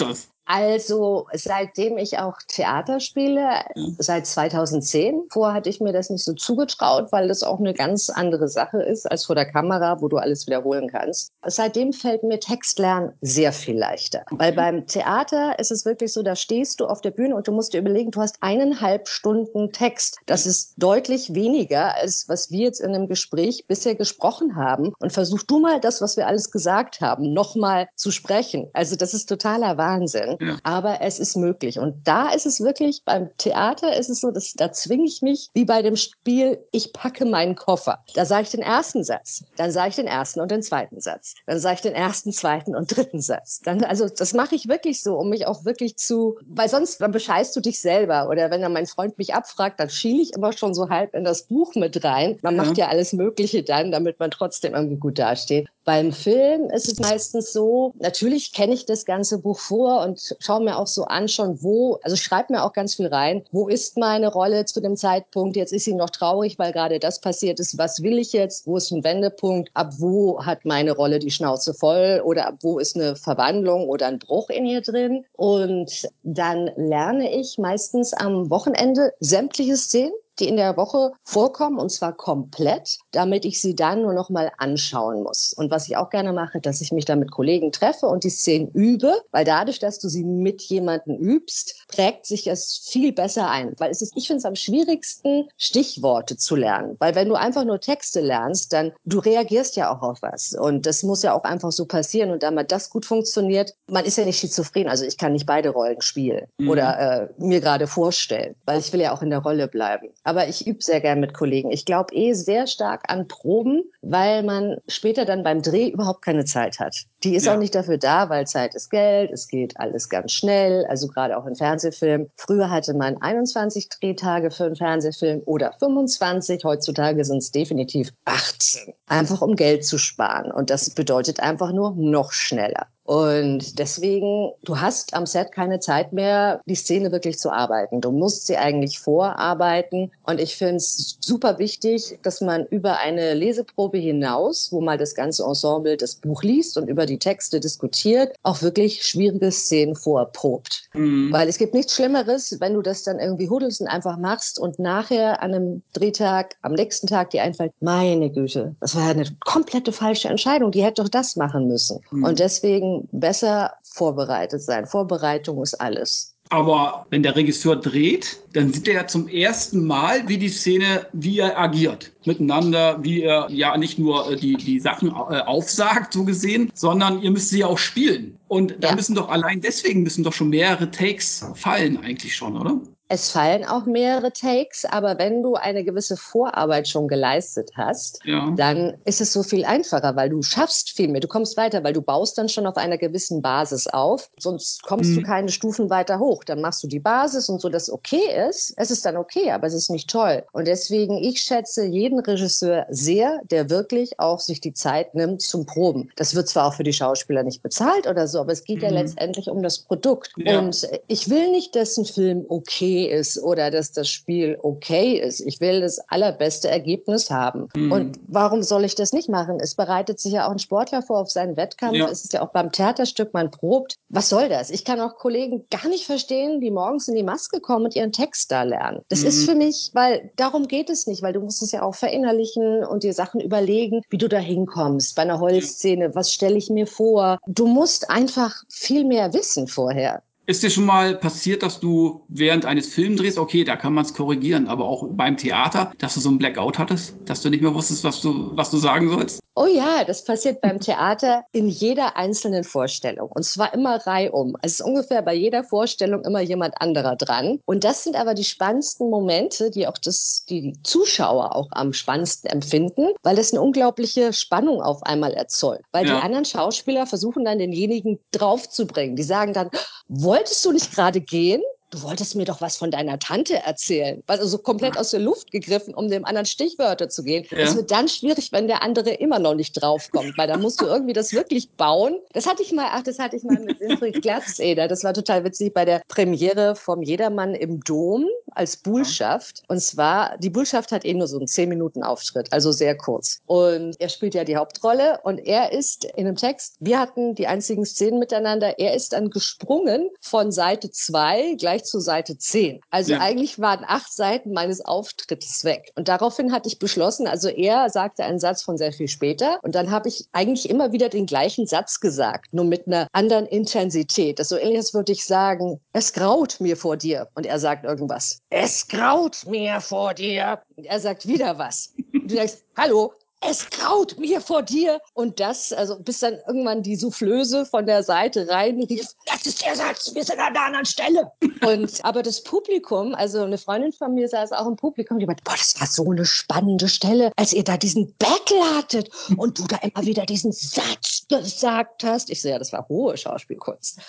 [0.00, 0.30] das?
[0.52, 3.94] Also seitdem ich auch Theater spiele, mhm.
[4.00, 5.26] seit 2010.
[5.30, 8.82] Vorher hatte ich mir das nicht so zugetraut, weil das auch eine ganz andere Sache
[8.82, 11.30] ist als vor der Kamera, wo du alles wiederholen kannst.
[11.46, 14.22] Seitdem fällt mir Textlernen sehr viel leichter.
[14.26, 14.36] Okay.
[14.40, 17.52] Weil beim Theater ist es wirklich so, da stehst du auf der Bühne und du
[17.52, 20.18] musst dir überlegen, du hast eineinhalb Stunden Text.
[20.26, 24.94] Das ist deutlich weniger, als was wir jetzt in einem Gespräch bisher gesprochen haben.
[24.98, 28.68] Und versuch du mal das, was wir alles gesagt haben, nochmal zu sprechen.
[28.72, 30.38] Also das ist totaler Wahnsinn.
[30.62, 31.78] Aber es ist möglich.
[31.78, 35.48] Und da ist es wirklich, beim Theater ist es so, dass da zwinge ich mich,
[35.54, 38.02] wie bei dem Spiel, ich packe meinen Koffer.
[38.14, 41.34] Da sage ich den ersten Satz, dann sage ich den ersten und den zweiten Satz,
[41.46, 43.60] dann sage ich den ersten, zweiten und dritten Satz.
[43.60, 47.12] Dann, also das mache ich wirklich so, um mich auch wirklich zu, weil sonst dann
[47.12, 48.28] bescheißt du dich selber.
[48.28, 51.24] Oder wenn dann mein Freund mich abfragt, dann schiele ich immer schon so halb in
[51.24, 52.38] das Buch mit rein.
[52.42, 55.68] Man macht ja alles Mögliche dann, damit man trotzdem irgendwie gut dasteht.
[55.90, 60.62] Beim Film ist es meistens so, natürlich kenne ich das ganze Buch vor und schaue
[60.62, 63.98] mir auch so an, schon wo, also schreibe mir auch ganz viel rein, wo ist
[63.98, 67.76] meine Rolle zu dem Zeitpunkt, jetzt ist sie noch traurig, weil gerade das passiert ist,
[67.76, 71.74] was will ich jetzt, wo ist ein Wendepunkt, ab wo hat meine Rolle die Schnauze
[71.74, 72.22] voll?
[72.24, 75.24] Oder ab wo ist eine Verwandlung oder ein Bruch in ihr drin.
[75.32, 81.90] Und dann lerne ich meistens am Wochenende sämtliche Szenen die in der Woche vorkommen und
[81.90, 85.52] zwar komplett, damit ich sie dann nur noch mal anschauen muss.
[85.56, 88.30] Und was ich auch gerne mache, dass ich mich dann mit Kollegen treffe und die
[88.30, 93.50] Szenen übe, weil dadurch, dass du sie mit jemandem übst, prägt sich es viel besser
[93.50, 93.74] ein.
[93.78, 96.96] Weil es ist, ich finde es am schwierigsten, Stichworte zu lernen.
[96.98, 100.54] Weil wenn du einfach nur Texte lernst, dann du reagierst ja auch auf was.
[100.54, 102.30] Und das muss ja auch einfach so passieren.
[102.30, 104.88] Und damit das gut funktioniert, man ist ja nicht schizophren.
[104.88, 106.70] Also ich kann nicht beide Rollen spielen mhm.
[106.70, 110.46] oder äh, mir gerade vorstellen, weil ich will ja auch in der Rolle bleiben aber
[110.46, 111.72] ich übe sehr gern mit Kollegen.
[111.72, 116.44] Ich glaube eh sehr stark an Proben, weil man später dann beim Dreh überhaupt keine
[116.44, 117.02] Zeit hat.
[117.24, 117.54] Die ist ja.
[117.54, 121.36] auch nicht dafür da, weil Zeit ist Geld, es geht alles ganz schnell, also gerade
[121.36, 122.30] auch in Fernsehfilmen.
[122.36, 128.94] Früher hatte man 21 Drehtage für einen Fernsehfilm oder 25, heutzutage sind es definitiv 18.
[129.08, 130.52] Einfach um Geld zu sparen.
[130.52, 132.86] Und das bedeutet einfach nur noch schneller.
[133.10, 138.00] Und deswegen, du hast am Set keine Zeit mehr, die Szene wirklich zu arbeiten.
[138.00, 140.12] Du musst sie eigentlich vorarbeiten.
[140.22, 145.16] Und ich finde es super wichtig, dass man über eine Leseprobe hinaus, wo mal das
[145.16, 150.84] ganze Ensemble das Buch liest und über die Texte diskutiert, auch wirklich schwierige Szenen vorprobt.
[150.94, 151.32] Mhm.
[151.32, 154.78] Weil es gibt nichts Schlimmeres, wenn du das dann irgendwie huddelst und einfach machst und
[154.78, 159.90] nachher an einem Drehtag, am nächsten Tag dir einfällt, meine Güte, das war eine komplette
[159.90, 160.70] falsche Entscheidung.
[160.70, 161.98] Die hätte doch das machen müssen.
[162.12, 162.22] Mhm.
[162.22, 164.86] Und deswegen besser vorbereitet sein.
[164.86, 166.34] Vorbereitung ist alles.
[166.52, 171.06] Aber wenn der Regisseur dreht, dann sieht er ja zum ersten Mal, wie die Szene,
[171.12, 176.12] wie er agiert miteinander, wie er ja nicht nur äh, die, die Sachen äh, aufsagt,
[176.12, 178.36] so gesehen, sondern ihr müsst sie auch spielen.
[178.48, 178.94] Und da ja.
[178.96, 182.80] müssen doch allein deswegen müssen doch schon mehrere Takes fallen eigentlich schon, oder?
[183.12, 188.54] Es fallen auch mehrere Takes, aber wenn du eine gewisse Vorarbeit schon geleistet hast, ja.
[188.56, 191.20] dann ist es so viel einfacher, weil du schaffst viel mehr.
[191.20, 194.30] Du kommst weiter, weil du baust dann schon auf einer gewissen Basis auf.
[194.38, 195.16] Sonst kommst mhm.
[195.16, 196.44] du keine Stufen weiter hoch.
[196.44, 198.74] Dann machst du die Basis und so, das okay ist.
[198.76, 200.44] Es ist dann okay, aber es ist nicht toll.
[200.52, 205.66] Und deswegen, ich schätze jeden Regisseur sehr, der wirklich auch sich die Zeit nimmt zum
[205.66, 206.12] Proben.
[206.14, 208.84] Das wird zwar auch für die Schauspieler nicht bezahlt oder so, aber es geht mhm.
[208.84, 210.30] ja letztendlich um das Produkt.
[210.36, 210.60] Ja.
[210.60, 215.40] Und ich will nicht, dass ein Film okay ist oder dass das Spiel okay ist.
[215.40, 217.68] Ich will das allerbeste Ergebnis haben.
[217.74, 217.92] Mhm.
[217.92, 219.58] Und warum soll ich das nicht machen?
[219.60, 221.96] Es bereitet sich ja auch ein Sportler vor auf seinen Wettkampf.
[221.96, 222.08] Ja.
[222.08, 223.94] Es ist ja auch beim Theaterstück, man probt.
[224.08, 224.70] Was soll das?
[224.70, 228.12] Ich kann auch Kollegen gar nicht verstehen, die morgens in die Maske kommen und ihren
[228.12, 229.02] Text da lernen.
[229.08, 229.28] Das mhm.
[229.28, 232.84] ist für mich, weil darum geht es nicht, weil du musst es ja auch verinnerlichen
[232.84, 235.14] und dir Sachen überlegen, wie du da hinkommst.
[235.16, 237.38] Bei einer Holzszene, was stelle ich mir vor?
[237.46, 240.22] Du musst einfach viel mehr wissen vorher.
[240.50, 244.04] Ist dir schon mal passiert, dass du während eines Films drehst, okay, da kann man
[244.04, 247.62] es korrigieren, aber auch beim Theater, dass du so ein Blackout hattest, dass du nicht
[247.62, 249.38] mehr wusstest, was du, was du sagen sollst?
[249.56, 253.30] Oh ja, das passiert beim Theater in jeder einzelnen Vorstellung.
[253.30, 254.56] Und zwar immer reihum.
[254.62, 257.58] Es ist ungefähr bei jeder Vorstellung immer jemand anderer dran.
[257.66, 262.48] Und das sind aber die spannendsten Momente, die auch das, die Zuschauer auch am spannendsten
[262.48, 265.84] empfinden, weil das eine unglaubliche Spannung auf einmal erzeugt.
[265.90, 266.16] Weil ja.
[266.16, 269.16] die anderen Schauspieler versuchen dann denjenigen draufzubringen.
[269.16, 269.70] Die sagen dann,
[270.08, 271.60] wolltest du nicht gerade gehen?
[271.90, 274.22] Du wolltest mir doch was von deiner Tante erzählen.
[274.26, 277.46] Also komplett aus der Luft gegriffen, um dem anderen Stichwörter zu gehen.
[277.50, 280.86] Es wird dann schwierig, wenn der andere immer noch nicht draufkommt, weil da musst du
[280.86, 282.18] irgendwie das wirklich bauen.
[282.32, 284.88] Das hatte ich mal, ach, das hatte ich mal mit Winfried Glatzeder.
[284.88, 289.62] Das war total witzig bei der Premiere vom Jedermann im Dom als Bullschaft.
[289.68, 293.40] Und zwar, die Bullschaft hat eh nur so einen 10 Minuten Auftritt, also sehr kurz.
[293.46, 297.46] Und er spielt ja die Hauptrolle und er ist in einem Text, wir hatten die
[297.46, 302.80] einzigen Szenen miteinander, er ist dann gesprungen von Seite 2 gleich gleich zu Seite 10.
[302.90, 303.20] Also ja.
[303.20, 305.92] eigentlich waren acht Seiten meines Auftrittes weg.
[305.96, 309.74] Und daraufhin hatte ich beschlossen, also er sagte einen Satz von sehr viel später und
[309.74, 314.38] dann habe ich eigentlich immer wieder den gleichen Satz gesagt, nur mit einer anderen Intensität.
[314.38, 317.28] Das so ähnliches würde ich sagen, es graut mir vor dir.
[317.34, 318.38] Und er sagt irgendwas.
[318.50, 320.60] Es graut mir vor dir.
[320.76, 321.94] Und er sagt wieder was.
[322.12, 325.00] Und du sagst, hallo, es graut mir vor dir.
[325.14, 329.76] Und das, also bis dann irgendwann die Soufflöse von der Seite reinrief, das ist der
[329.76, 331.32] Satz, wir sind an der anderen Stelle.
[331.62, 335.42] Und aber das Publikum, also eine Freundin von mir saß auch im Publikum, die meinte,
[335.44, 339.66] boah, das war so eine spannende Stelle, als ihr da diesen Battle hattet und du
[339.66, 342.30] da immer wieder diesen Satz gesagt hast.
[342.30, 344.00] Ich sehe, ja, das war hohe Schauspielkunst.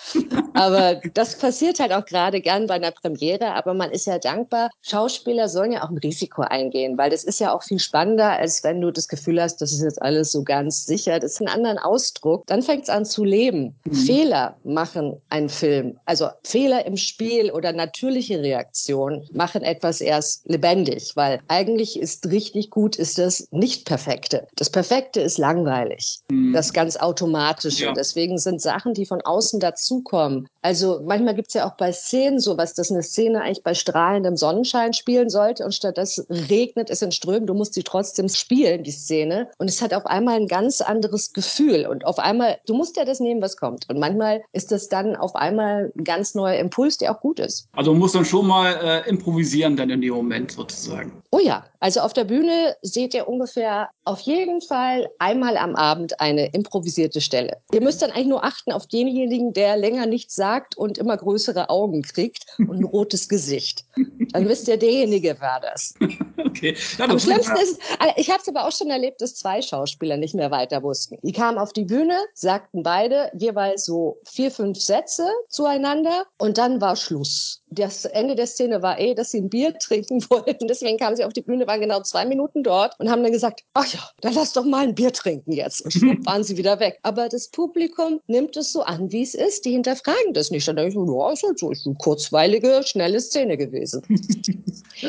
[0.54, 4.70] aber das passiert halt auch gerade gern bei einer Premiere, aber man ist ja dankbar.
[4.82, 8.64] Schauspieler sollen ja auch ein Risiko eingehen, weil das ist ja auch viel spannender, als
[8.64, 11.48] wenn du das Gefühl hast, das ist jetzt alles so ganz sicher, das ist ein
[11.48, 13.74] anderer Ausdruck, dann fängt es an zu leben.
[13.84, 13.94] Mhm.
[13.94, 15.98] Fehler machen einen Film.
[16.04, 22.70] Also Fehler im Spiel oder natürliche Reaktionen machen etwas erst lebendig, weil eigentlich ist richtig
[22.70, 24.48] gut, ist das nicht Perfekte.
[24.56, 26.20] Das Perfekte ist langweilig.
[26.30, 26.52] Mhm.
[26.52, 27.84] Das ganz Automatische.
[27.84, 27.92] Ja.
[27.92, 30.48] Deswegen sind Sachen, die von außen dazukommen.
[30.62, 34.36] Also manchmal gibt es ja auch bei Szenen sowas, dass eine Szene eigentlich bei strahlendem
[34.36, 37.46] Sonnenschein spielen sollte und stattdessen regnet es in Strömen.
[37.46, 39.22] Du musst sie trotzdem spielen, die Szene.
[39.22, 42.96] Szene und es hat auf einmal ein ganz anderes Gefühl und auf einmal, du musst
[42.96, 46.58] ja das nehmen, was kommt und manchmal ist das dann auf einmal ein ganz neuer
[46.58, 47.68] Impuls, der auch gut ist.
[47.72, 51.22] Also man muss dann schon mal äh, improvisieren dann in dem Moment sozusagen.
[51.30, 56.20] Oh ja, also auf der Bühne seht ihr ungefähr auf jeden Fall einmal am Abend
[56.20, 57.58] eine improvisierte Stelle.
[57.72, 61.70] Ihr müsst dann eigentlich nur achten auf denjenigen, der länger nichts sagt und immer größere
[61.70, 63.84] Augen kriegt und ein rotes Gesicht.
[64.32, 65.94] Dann wisst ihr, derjenige war das.
[66.52, 66.76] Okay.
[66.98, 70.18] Ja, Am schlimmsten ist, äh, ich habe es aber auch schon erlebt, dass zwei Schauspieler
[70.18, 71.16] nicht mehr weiter wussten.
[71.22, 76.80] Die kamen auf die Bühne, sagten beide jeweils so vier, fünf Sätze zueinander und dann
[76.80, 77.62] war Schluss.
[77.70, 80.68] Das Ende der Szene war eh, dass sie ein Bier trinken wollten.
[80.68, 83.62] Deswegen kamen sie auf die Bühne, waren genau zwei Minuten dort und haben dann gesagt,
[83.72, 85.82] ach ja, dann lass doch mal ein Bier trinken jetzt.
[85.82, 86.91] Und schwupp waren sie wieder weg.
[87.02, 89.64] Aber das Publikum nimmt es so an, wie es ist.
[89.64, 90.66] Die hinterfragen das nicht.
[90.68, 94.02] Dann denke ich, ja, ist halt so, ist eine kurzweilige, schnelle Szene gewesen.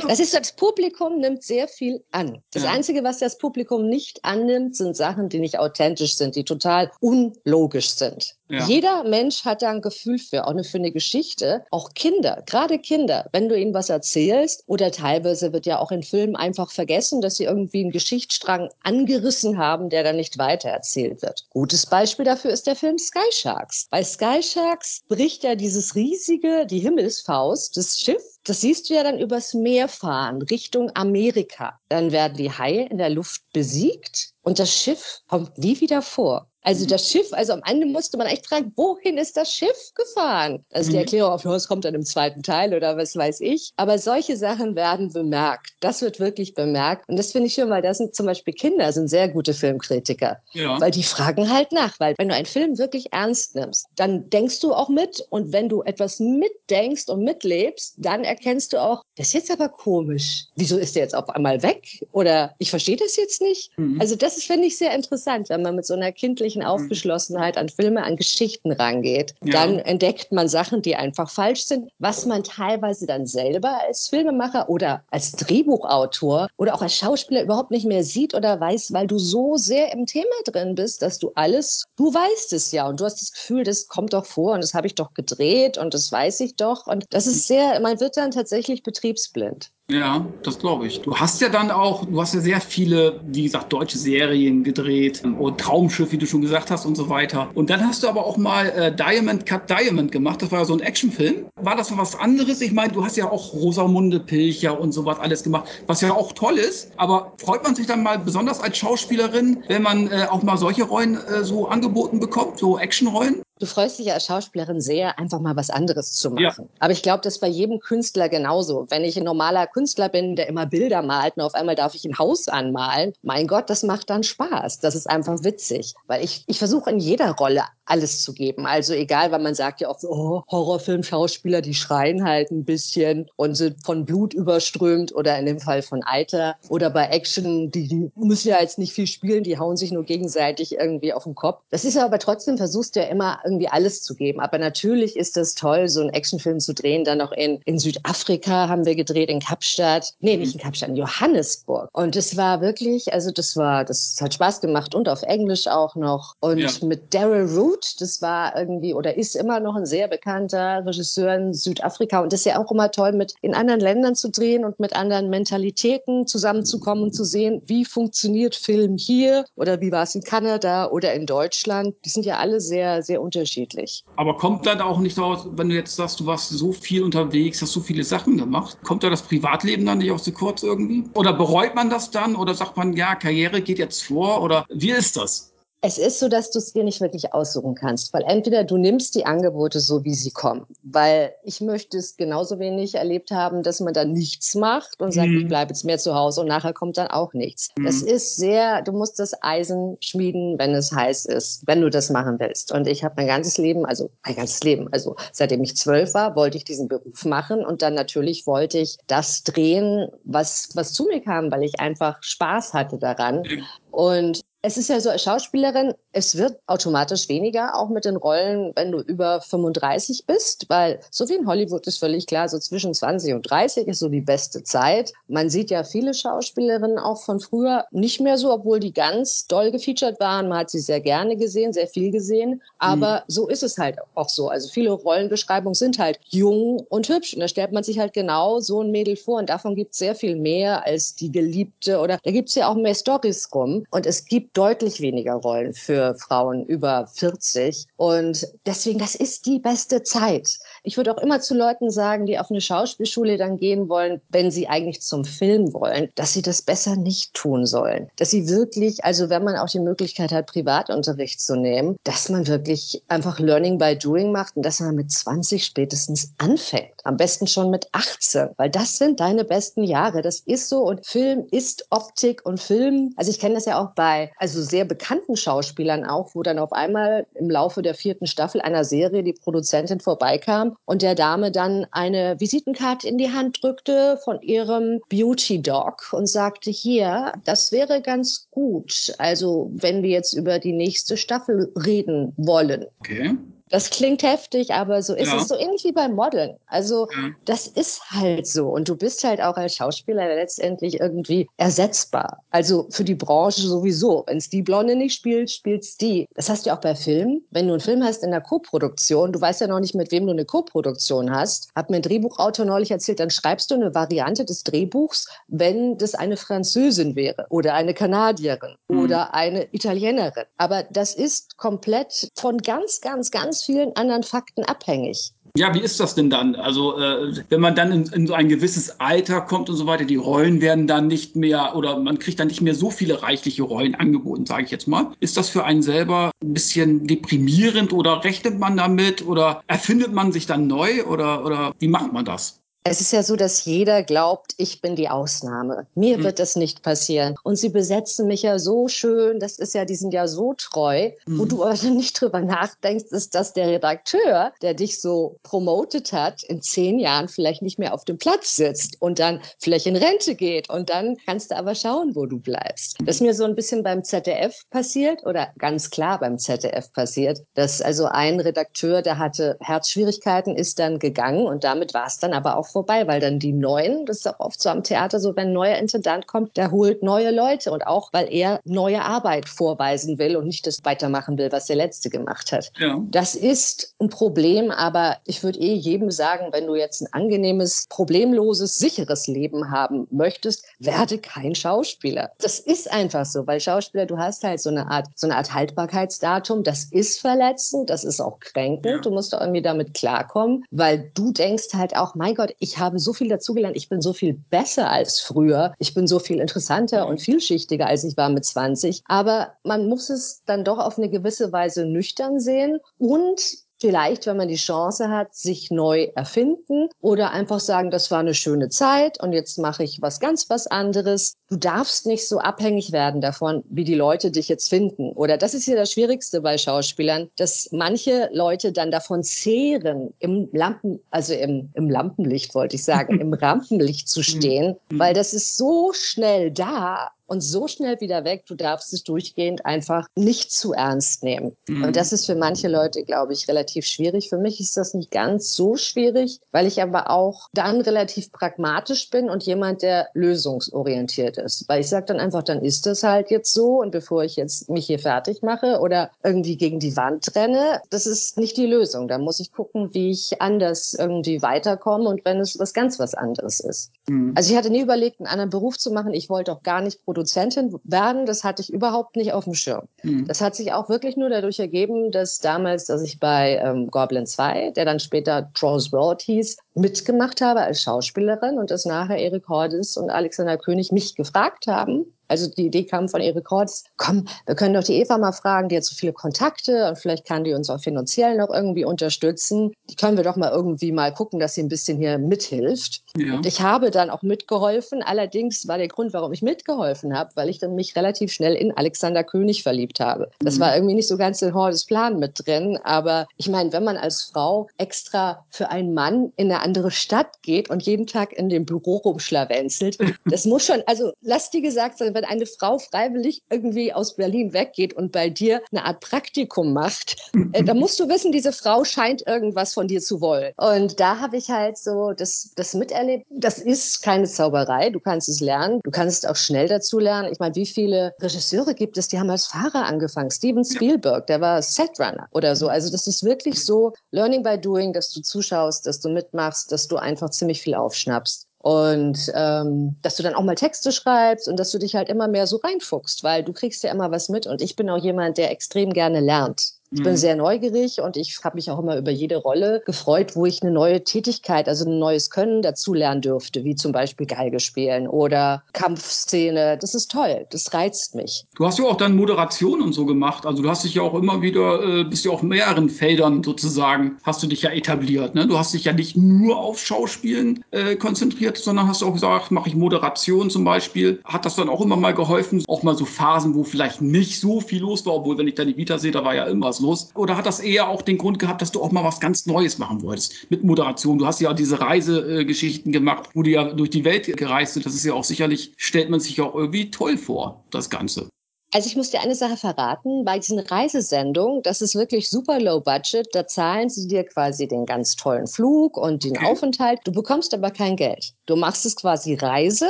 [0.08, 2.42] Das ist das Publikum nimmt sehr viel an.
[2.52, 2.72] Das ja.
[2.72, 7.92] Einzige, was das Publikum nicht annimmt, sind Sachen, die nicht authentisch sind, die total unlogisch
[7.92, 8.36] sind.
[8.54, 8.68] Ja.
[8.68, 11.66] Jeder Mensch hat da ein Gefühl für, auch für eine Geschichte.
[11.72, 16.04] Auch Kinder, gerade Kinder, wenn du ihnen was erzählst oder teilweise wird ja auch in
[16.04, 21.46] Filmen einfach vergessen, dass sie irgendwie einen Geschichtsstrang angerissen haben, der dann nicht weitererzählt wird.
[21.50, 23.88] Gutes Beispiel dafür ist der Film Sky Sharks.
[23.90, 29.04] Bei Sky Sharks bricht ja dieses riesige, die Himmelsfaust, das Schiff das siehst du ja
[29.04, 31.80] dann übers Meer fahren, Richtung Amerika.
[31.88, 36.50] Dann werden die Haie in der Luft besiegt und das Schiff kommt nie wieder vor.
[36.64, 40.64] Also das Schiff, also am Ende musste man echt fragen, wohin ist das Schiff gefahren?
[40.72, 41.04] Also die mhm.
[41.04, 43.72] Erklärung auf, es kommt dann im zweiten Teil oder was weiß ich.
[43.76, 45.74] Aber solche Sachen werden bemerkt.
[45.82, 47.08] Das wird wirklich bemerkt.
[47.10, 50.38] Und das finde ich schon, weil das sind zum Beispiel Kinder, sind sehr gute Filmkritiker.
[50.54, 50.80] Ja.
[50.80, 52.00] Weil die fragen halt nach.
[52.00, 55.26] Weil wenn du einen Film wirklich ernst nimmst, dann denkst du auch mit.
[55.30, 59.70] Und wenn du etwas mitdenkst und mitlebst, dann erkennst du auch, das ist jetzt aber
[59.70, 60.46] komisch.
[60.56, 62.06] Wieso ist der jetzt auf einmal weg?
[62.14, 63.78] Oder ich verstehe das jetzt nicht.
[63.78, 64.00] Mhm.
[64.00, 66.68] Also das finde ich sehr interessant, wenn man mit so einer kindlichen mhm.
[66.68, 69.34] Aufgeschlossenheit an Filme, an Geschichten rangeht.
[69.44, 69.54] Ja.
[69.54, 74.70] Dann entdeckt man Sachen, die einfach falsch sind, was man teilweise dann selber als Filmemacher
[74.70, 79.18] oder als Drehbuchautor oder auch als Schauspieler überhaupt nicht mehr sieht oder weiß, weil du
[79.18, 83.06] so sehr im Thema drin bist, dass du alles, du weißt es ja und du
[83.06, 86.12] hast das Gefühl, das kommt doch vor und das habe ich doch gedreht und das
[86.12, 86.88] weiß ich doch.
[86.88, 89.72] Und das ist sehr, man wird dann tatsächlich betriebsblind.
[89.92, 91.02] Ja, das glaube ich.
[91.02, 95.22] Du hast ja dann auch, du hast ja sehr viele, wie gesagt, deutsche Serien gedreht
[95.26, 97.50] ähm, und Traumschiff, wie du schon gesagt hast und so weiter.
[97.54, 100.42] Und dann hast du aber auch mal äh, Diamond Cut Diamond gemacht.
[100.42, 101.48] Das war ja so ein Actionfilm.
[101.62, 102.62] War das was anderes?
[102.62, 106.32] Ich meine, du hast ja auch Rosamunde Pilcher und sowas alles gemacht, was ja auch
[106.32, 106.92] toll ist.
[106.96, 110.84] Aber freut man sich dann mal besonders als Schauspielerin, wenn man äh, auch mal solche
[110.84, 113.42] Rollen äh, so angeboten bekommt, so Actionrollen?
[113.60, 116.42] Du freust dich ja als Schauspielerin sehr, einfach mal was anderes zu machen.
[116.42, 116.78] Ja.
[116.80, 118.88] Aber ich glaube, das ist bei jedem Künstler genauso.
[118.90, 122.04] Wenn ich ein normaler Künstler bin, der immer Bilder malt und auf einmal darf ich
[122.04, 124.80] ein Haus anmalen, mein Gott, das macht dann Spaß.
[124.80, 125.94] Das ist einfach witzig.
[126.08, 128.66] Weil ich, ich versuche in jeder Rolle alles zu geben.
[128.66, 133.56] Also egal, weil man sagt ja oft, oh, Horrorfilm-Schauspieler, die schreien halt ein bisschen und
[133.56, 136.56] sind von Blut überströmt oder in dem Fall von Alter.
[136.70, 140.04] Oder bei Action, die, die müssen ja jetzt nicht viel spielen, die hauen sich nur
[140.04, 141.62] gegenseitig irgendwie auf den Kopf.
[141.70, 144.40] Das ist aber trotzdem, versuchst du ja immer irgendwie alles zu geben.
[144.40, 147.04] Aber natürlich ist es toll, so einen Actionfilm zu drehen.
[147.04, 150.14] Dann noch in, in Südafrika haben wir gedreht, in Kapstadt.
[150.20, 151.90] Nee, nicht in Kapstadt, in Johannesburg.
[151.94, 155.96] Und es war wirklich, also das war, das hat Spaß gemacht und auf Englisch auch
[155.96, 156.36] noch.
[156.40, 156.70] Und ja.
[156.82, 161.54] mit Daryl Root, das war irgendwie oder ist immer noch ein sehr bekannter Regisseur in
[161.54, 162.22] Südafrika.
[162.22, 164.96] Und das ist ja auch immer toll, mit in anderen Ländern zu drehen und mit
[164.96, 170.24] anderen Mentalitäten zusammenzukommen und zu sehen, wie funktioniert Film hier oder wie war es in
[170.24, 171.96] Kanada oder in Deutschland.
[172.06, 174.04] Die sind ja alle sehr, sehr unterschiedlich unterschiedlich.
[174.16, 177.62] Aber kommt dann auch nicht daraus, wenn du jetzt sagst, du warst so viel unterwegs,
[177.62, 181.04] hast so viele Sachen gemacht, kommt da das Privatleben dann nicht auch so kurz irgendwie?
[181.14, 182.36] Oder bereut man das dann?
[182.36, 184.42] Oder sagt man, ja, Karriere geht jetzt vor?
[184.42, 185.53] Oder wie ist das?
[185.86, 189.16] Es ist so, dass du es dir nicht wirklich aussuchen kannst, weil entweder du nimmst
[189.16, 193.82] die Angebote so, wie sie kommen, weil ich möchte es genauso wenig erlebt haben, dass
[193.82, 195.40] man da nichts macht und sagt, mhm.
[195.40, 197.72] ich bleibe jetzt mehr zu Hause und nachher kommt dann auch nichts.
[197.78, 197.84] Mhm.
[197.84, 202.10] Das ist sehr, du musst das Eisen schmieden, wenn es heiß ist, wenn du das
[202.10, 202.72] machen willst.
[202.72, 206.38] Und ich habe mein ganzes Leben, also mein ganzes Leben, also seitdem ich zwölf war,
[206.38, 211.04] wollte ich diesen Beruf machen und dann natürlich wollte ich das drehen, was, was zu
[211.08, 213.42] mir kam, weil ich einfach Spaß hatte daran.
[213.42, 213.64] Mhm.
[213.92, 218.72] Und es ist ja so, als Schauspielerin, es wird automatisch weniger, auch mit den Rollen,
[218.76, 222.94] wenn du über 35 bist, weil so wie in Hollywood ist völlig klar, so zwischen
[222.94, 225.12] 20 und 30 ist so die beste Zeit.
[225.28, 229.70] Man sieht ja viele Schauspielerinnen auch von früher nicht mehr so, obwohl die ganz doll
[229.70, 230.48] gefeatured waren.
[230.48, 232.62] Man hat sie sehr gerne gesehen, sehr viel gesehen.
[232.78, 233.24] Aber mhm.
[233.28, 234.48] so ist es halt auch so.
[234.48, 237.34] Also viele Rollenbeschreibungen sind halt jung und hübsch.
[237.34, 239.40] Und da stellt man sich halt genau so ein Mädel vor.
[239.40, 242.00] Und davon gibt es sehr viel mehr als die Geliebte.
[242.00, 243.86] Oder da gibt es ja auch mehr Stories rum.
[243.92, 247.88] Und es gibt deutlich weniger Rollen für Frauen über 40.
[247.96, 250.58] Und deswegen, das ist die beste Zeit.
[250.86, 254.52] Ich würde auch immer zu Leuten sagen, die auf eine Schauspielschule dann gehen wollen, wenn
[254.52, 258.10] sie eigentlich zum Film wollen, dass sie das besser nicht tun sollen.
[258.18, 262.48] Dass sie wirklich, also wenn man auch die Möglichkeit hat, Privatunterricht zu nehmen, dass man
[262.48, 266.92] wirklich einfach Learning by Doing macht und dass man mit 20 spätestens anfängt.
[267.06, 270.22] Am besten schon mit 18, weil das sind deine besten Jahre.
[270.22, 273.14] Das ist so und Film ist Optik und Film.
[273.16, 276.74] Also ich kenne das ja auch bei also sehr bekannten Schauspielern auch, wo dann auf
[276.74, 281.86] einmal im Laufe der vierten Staffel einer Serie die Produzentin vorbeikam und der Dame dann
[281.92, 288.02] eine Visitenkarte in die Hand drückte von ihrem Beauty Dog und sagte, hier, das wäre
[288.02, 289.14] ganz gut.
[289.18, 292.86] Also wenn wir jetzt über die nächste Staffel reden wollen.
[293.00, 293.36] Okay.
[293.70, 295.38] Das klingt heftig, aber so ist ja.
[295.38, 296.58] es so ähnlich wie beim Modeln.
[296.68, 297.30] Also ja.
[297.46, 298.70] das ist halt so.
[298.70, 302.44] Und du bist halt auch als Schauspieler letztendlich irgendwie ersetzbar.
[302.52, 304.24] Also für die Branche sowieso.
[304.28, 306.28] Wenn es die Blonde nicht spielt, spielt's die.
[306.36, 307.44] Das hast du auch bei Filmen.
[307.52, 310.26] Wenn du einen Film hast in der Co-Produktion, du weißt ja noch nicht, mit wem
[310.26, 311.70] du eine Co-Produktion hast.
[311.76, 316.16] Hat mir ein Drehbuchautor neulich erzählt, dann schreibst du eine Variante des Drehbuchs, wenn das
[316.16, 319.00] eine Französin wäre oder eine Kanadierin mhm.
[319.00, 320.46] oder eine Italienerin.
[320.58, 325.34] Aber das ist komplett von ganz, ganz, ganz vielen anderen Fakten abhängig.
[325.56, 326.56] Ja, wie ist das denn dann?
[326.56, 330.04] Also äh, wenn man dann in, in, so ein gewisses Alter kommt und so weiter,
[330.04, 333.62] die Rollen werden dann nicht mehr oder man kriegt dann nicht mehr so viele reichliche
[333.62, 335.12] Rollen angeboten, sage ich jetzt mal.
[335.20, 340.32] Ist das für einen selber ein bisschen deprimierend oder rechnet man damit oder erfindet man
[340.32, 342.63] sich dann neu oder, oder wie macht man das?
[342.86, 345.88] Es ist ja so, dass jeder glaubt, ich bin die Ausnahme.
[345.96, 346.26] Mir mhm.
[346.26, 347.36] wird das nicht passieren.
[347.44, 349.40] Und sie besetzen mich ja so schön.
[349.40, 351.12] Das ist ja, die sind ja so treu.
[351.26, 351.40] Mhm.
[351.40, 356.44] Wo du aber nicht drüber nachdenkst, ist, dass der Redakteur, der dich so promotet hat,
[356.44, 360.36] in zehn Jahren vielleicht nicht mehr auf dem Platz sitzt und dann vielleicht in Rente
[360.36, 360.70] geht.
[360.70, 362.98] Und dann kannst du aber schauen, wo du bleibst.
[363.06, 367.40] Das ist mir so ein bisschen beim ZDF passiert oder ganz klar beim ZDF passiert,
[367.54, 372.34] dass also ein Redakteur, der hatte Herzschwierigkeiten, ist dann gegangen und damit war es dann
[372.34, 375.36] aber auch vorbei, weil dann die Neuen, das ist auch oft so am Theater so,
[375.36, 379.48] wenn ein neuer Intendant kommt, der holt neue Leute und auch, weil er neue Arbeit
[379.48, 382.72] vorweisen will und nicht das weitermachen will, was der Letzte gemacht hat.
[382.78, 383.02] Ja.
[383.10, 387.86] Das ist ein Problem, aber ich würde eh jedem sagen, wenn du jetzt ein angenehmes,
[387.90, 392.32] problemloses, sicheres Leben haben möchtest, werde kein Schauspieler.
[392.40, 395.54] Das ist einfach so, weil Schauspieler, du hast halt so eine Art, so eine Art
[395.54, 398.98] Haltbarkeitsdatum, das ist verletzend, das ist auch kränkend, ja.
[399.00, 402.98] du musst auch irgendwie damit klarkommen, weil du denkst halt auch, mein Gott, ich habe
[402.98, 407.08] so viel dazugelernt, ich bin so viel besser als früher, ich bin so viel interessanter
[407.08, 409.04] und vielschichtiger, als ich war mit 20.
[409.06, 414.38] Aber man muss es dann doch auf eine gewisse Weise nüchtern sehen und vielleicht, wenn
[414.38, 419.22] man die Chance hat, sich neu erfinden oder einfach sagen, das war eine schöne Zeit
[419.22, 421.36] und jetzt mache ich was ganz was anderes.
[421.50, 425.12] Du darfst nicht so abhängig werden davon, wie die Leute dich jetzt finden.
[425.12, 430.48] Oder das ist ja das Schwierigste bei Schauspielern, dass manche Leute dann davon zehren, im
[430.54, 435.00] Lampen, also im, im Lampenlicht wollte ich sagen, im Rampenlicht zu stehen, mhm.
[435.00, 438.46] weil das ist so schnell da und so schnell wieder weg.
[438.46, 441.58] Du darfst es durchgehend einfach nicht zu ernst nehmen.
[441.68, 441.86] Mhm.
[441.86, 444.30] Und das ist für manche Leute, glaube ich, relativ schwierig.
[444.30, 449.10] Für mich ist das nicht ganz so schwierig, weil ich aber auch dann relativ pragmatisch
[449.10, 451.68] bin und jemand, der lösungsorientiert ist.
[451.68, 454.70] Weil ich sage dann einfach, dann ist das halt jetzt so und bevor ich jetzt
[454.70, 459.08] mich hier fertig mache oder irgendwie gegen die Wand renne, das ist nicht die Lösung.
[459.08, 463.16] Da muss ich gucken, wie ich anders irgendwie weiterkomme und wenn es was ganz was
[463.16, 463.92] anderes ist.
[464.08, 464.34] Mhm.
[464.36, 466.14] Also ich hatte nie überlegt, einen anderen Beruf zu machen.
[466.14, 468.26] Ich wollte auch gar nicht Produzentin werden.
[468.26, 469.88] Das hatte ich überhaupt nicht auf dem Schirm.
[470.04, 470.28] Mhm.
[470.28, 474.26] Das hat sich auch wirklich nur dadurch ergeben, dass damals, dass ich bei ähm, Goblin
[474.26, 479.48] 2, der dann später Trolls World hieß, mitgemacht habe als Schauspielerin und dass nachher Erik
[479.48, 484.26] Hordes und Alexander König mich gefragt haben, also die Idee kam von Erik Hortz, komm,
[484.48, 487.44] wir können doch die Eva mal fragen, die hat so viele Kontakte und vielleicht kann
[487.44, 489.72] die uns auch finanziell noch irgendwie unterstützen.
[489.92, 493.04] Die können wir doch mal irgendwie mal gucken, dass sie ein bisschen hier mithilft.
[493.16, 493.36] Ja.
[493.36, 495.04] Und ich habe dann auch mitgeholfen.
[495.04, 498.76] Allerdings war der Grund, warum ich mitgeholfen habe, weil ich dann mich relativ schnell in
[498.76, 500.32] Alexander König verliebt habe.
[500.40, 500.62] Das mhm.
[500.62, 502.80] war irgendwie nicht so ganz in Hordes Plan mit drin.
[502.84, 507.44] Aber ich meine, wenn man als Frau extra für einen Mann in eine andere Stadt
[507.44, 512.00] geht und jeden Tag in dem Büro rumschlawenzelt, das muss schon, also lass dir gesagt
[512.00, 516.74] sein, wenn eine Frau freiwillig irgendwie aus Berlin weggeht und bei dir eine Art Praktikum
[516.74, 520.54] macht, äh, da musst du wissen, diese Frau scheint irgendwas von dir zu wollen.
[520.58, 523.26] Und da habe ich halt so das, das miterlebt.
[523.30, 524.90] Das ist keine Zauberei.
[524.90, 525.80] Du kannst es lernen.
[525.84, 527.32] Du kannst auch schnell dazu lernen.
[527.32, 530.32] Ich meine, wie viele Regisseure gibt es, die haben als Fahrer angefangen?
[530.32, 532.68] Steven Spielberg, der war Setrunner oder so.
[532.68, 536.88] Also das ist wirklich so Learning by Doing, dass du zuschaust, dass du mitmachst, dass
[536.88, 538.48] du einfach ziemlich viel aufschnappst.
[538.64, 542.30] Und ähm, dass du dann auch mal Texte schreibst und dass du dich halt immer
[542.30, 544.48] mehr so reinfuchst, weil du kriegst ja immer was mit.
[544.48, 546.72] Und ich bin auch jemand, der extrem gerne lernt.
[546.96, 547.18] Ich bin mhm.
[547.18, 550.72] sehr neugierig und ich habe mich auch immer über jede Rolle gefreut, wo ich eine
[550.72, 555.64] neue Tätigkeit, also ein neues Können dazu lernen dürfte, wie zum Beispiel Geige spielen oder
[555.74, 556.78] Kampfszene.
[556.80, 558.46] Das ist toll, das reizt mich.
[558.56, 560.46] Du hast ja auch dann Moderation und so gemacht.
[560.46, 564.18] Also du hast dich ja auch immer wieder, äh, bist ja auf mehreren Feldern sozusagen,
[564.22, 565.34] hast du dich ja etabliert.
[565.34, 565.48] Ne?
[565.48, 569.68] Du hast dich ja nicht nur auf Schauspielen äh, konzentriert, sondern hast auch gesagt, mache
[569.68, 571.20] ich Moderation zum Beispiel.
[571.26, 572.64] Hat das dann auch immer mal geholfen?
[572.68, 575.68] Auch mal so Phasen, wo vielleicht nicht so viel los war, obwohl wenn ich dann
[575.68, 577.10] die Vita sehe, da war ja immer was los?
[577.16, 579.80] Oder hat das eher auch den Grund gehabt, dass du auch mal was ganz Neues
[579.80, 581.18] machen wolltest mit Moderation?
[581.18, 584.86] Du hast ja diese Reisegeschichten gemacht, wo du ja durch die Welt gereist bist.
[584.86, 588.30] Das ist ja auch sicherlich, stellt man sich auch irgendwie toll vor, das Ganze.
[588.74, 592.80] Also ich muss dir eine Sache verraten, bei diesen Reisesendungen, das ist wirklich super low
[592.80, 596.48] budget, da zahlen sie dir quasi den ganz tollen Flug und den okay.
[596.48, 598.34] Aufenthalt, du bekommst aber kein Geld.
[598.48, 599.88] Du machst es quasi Reise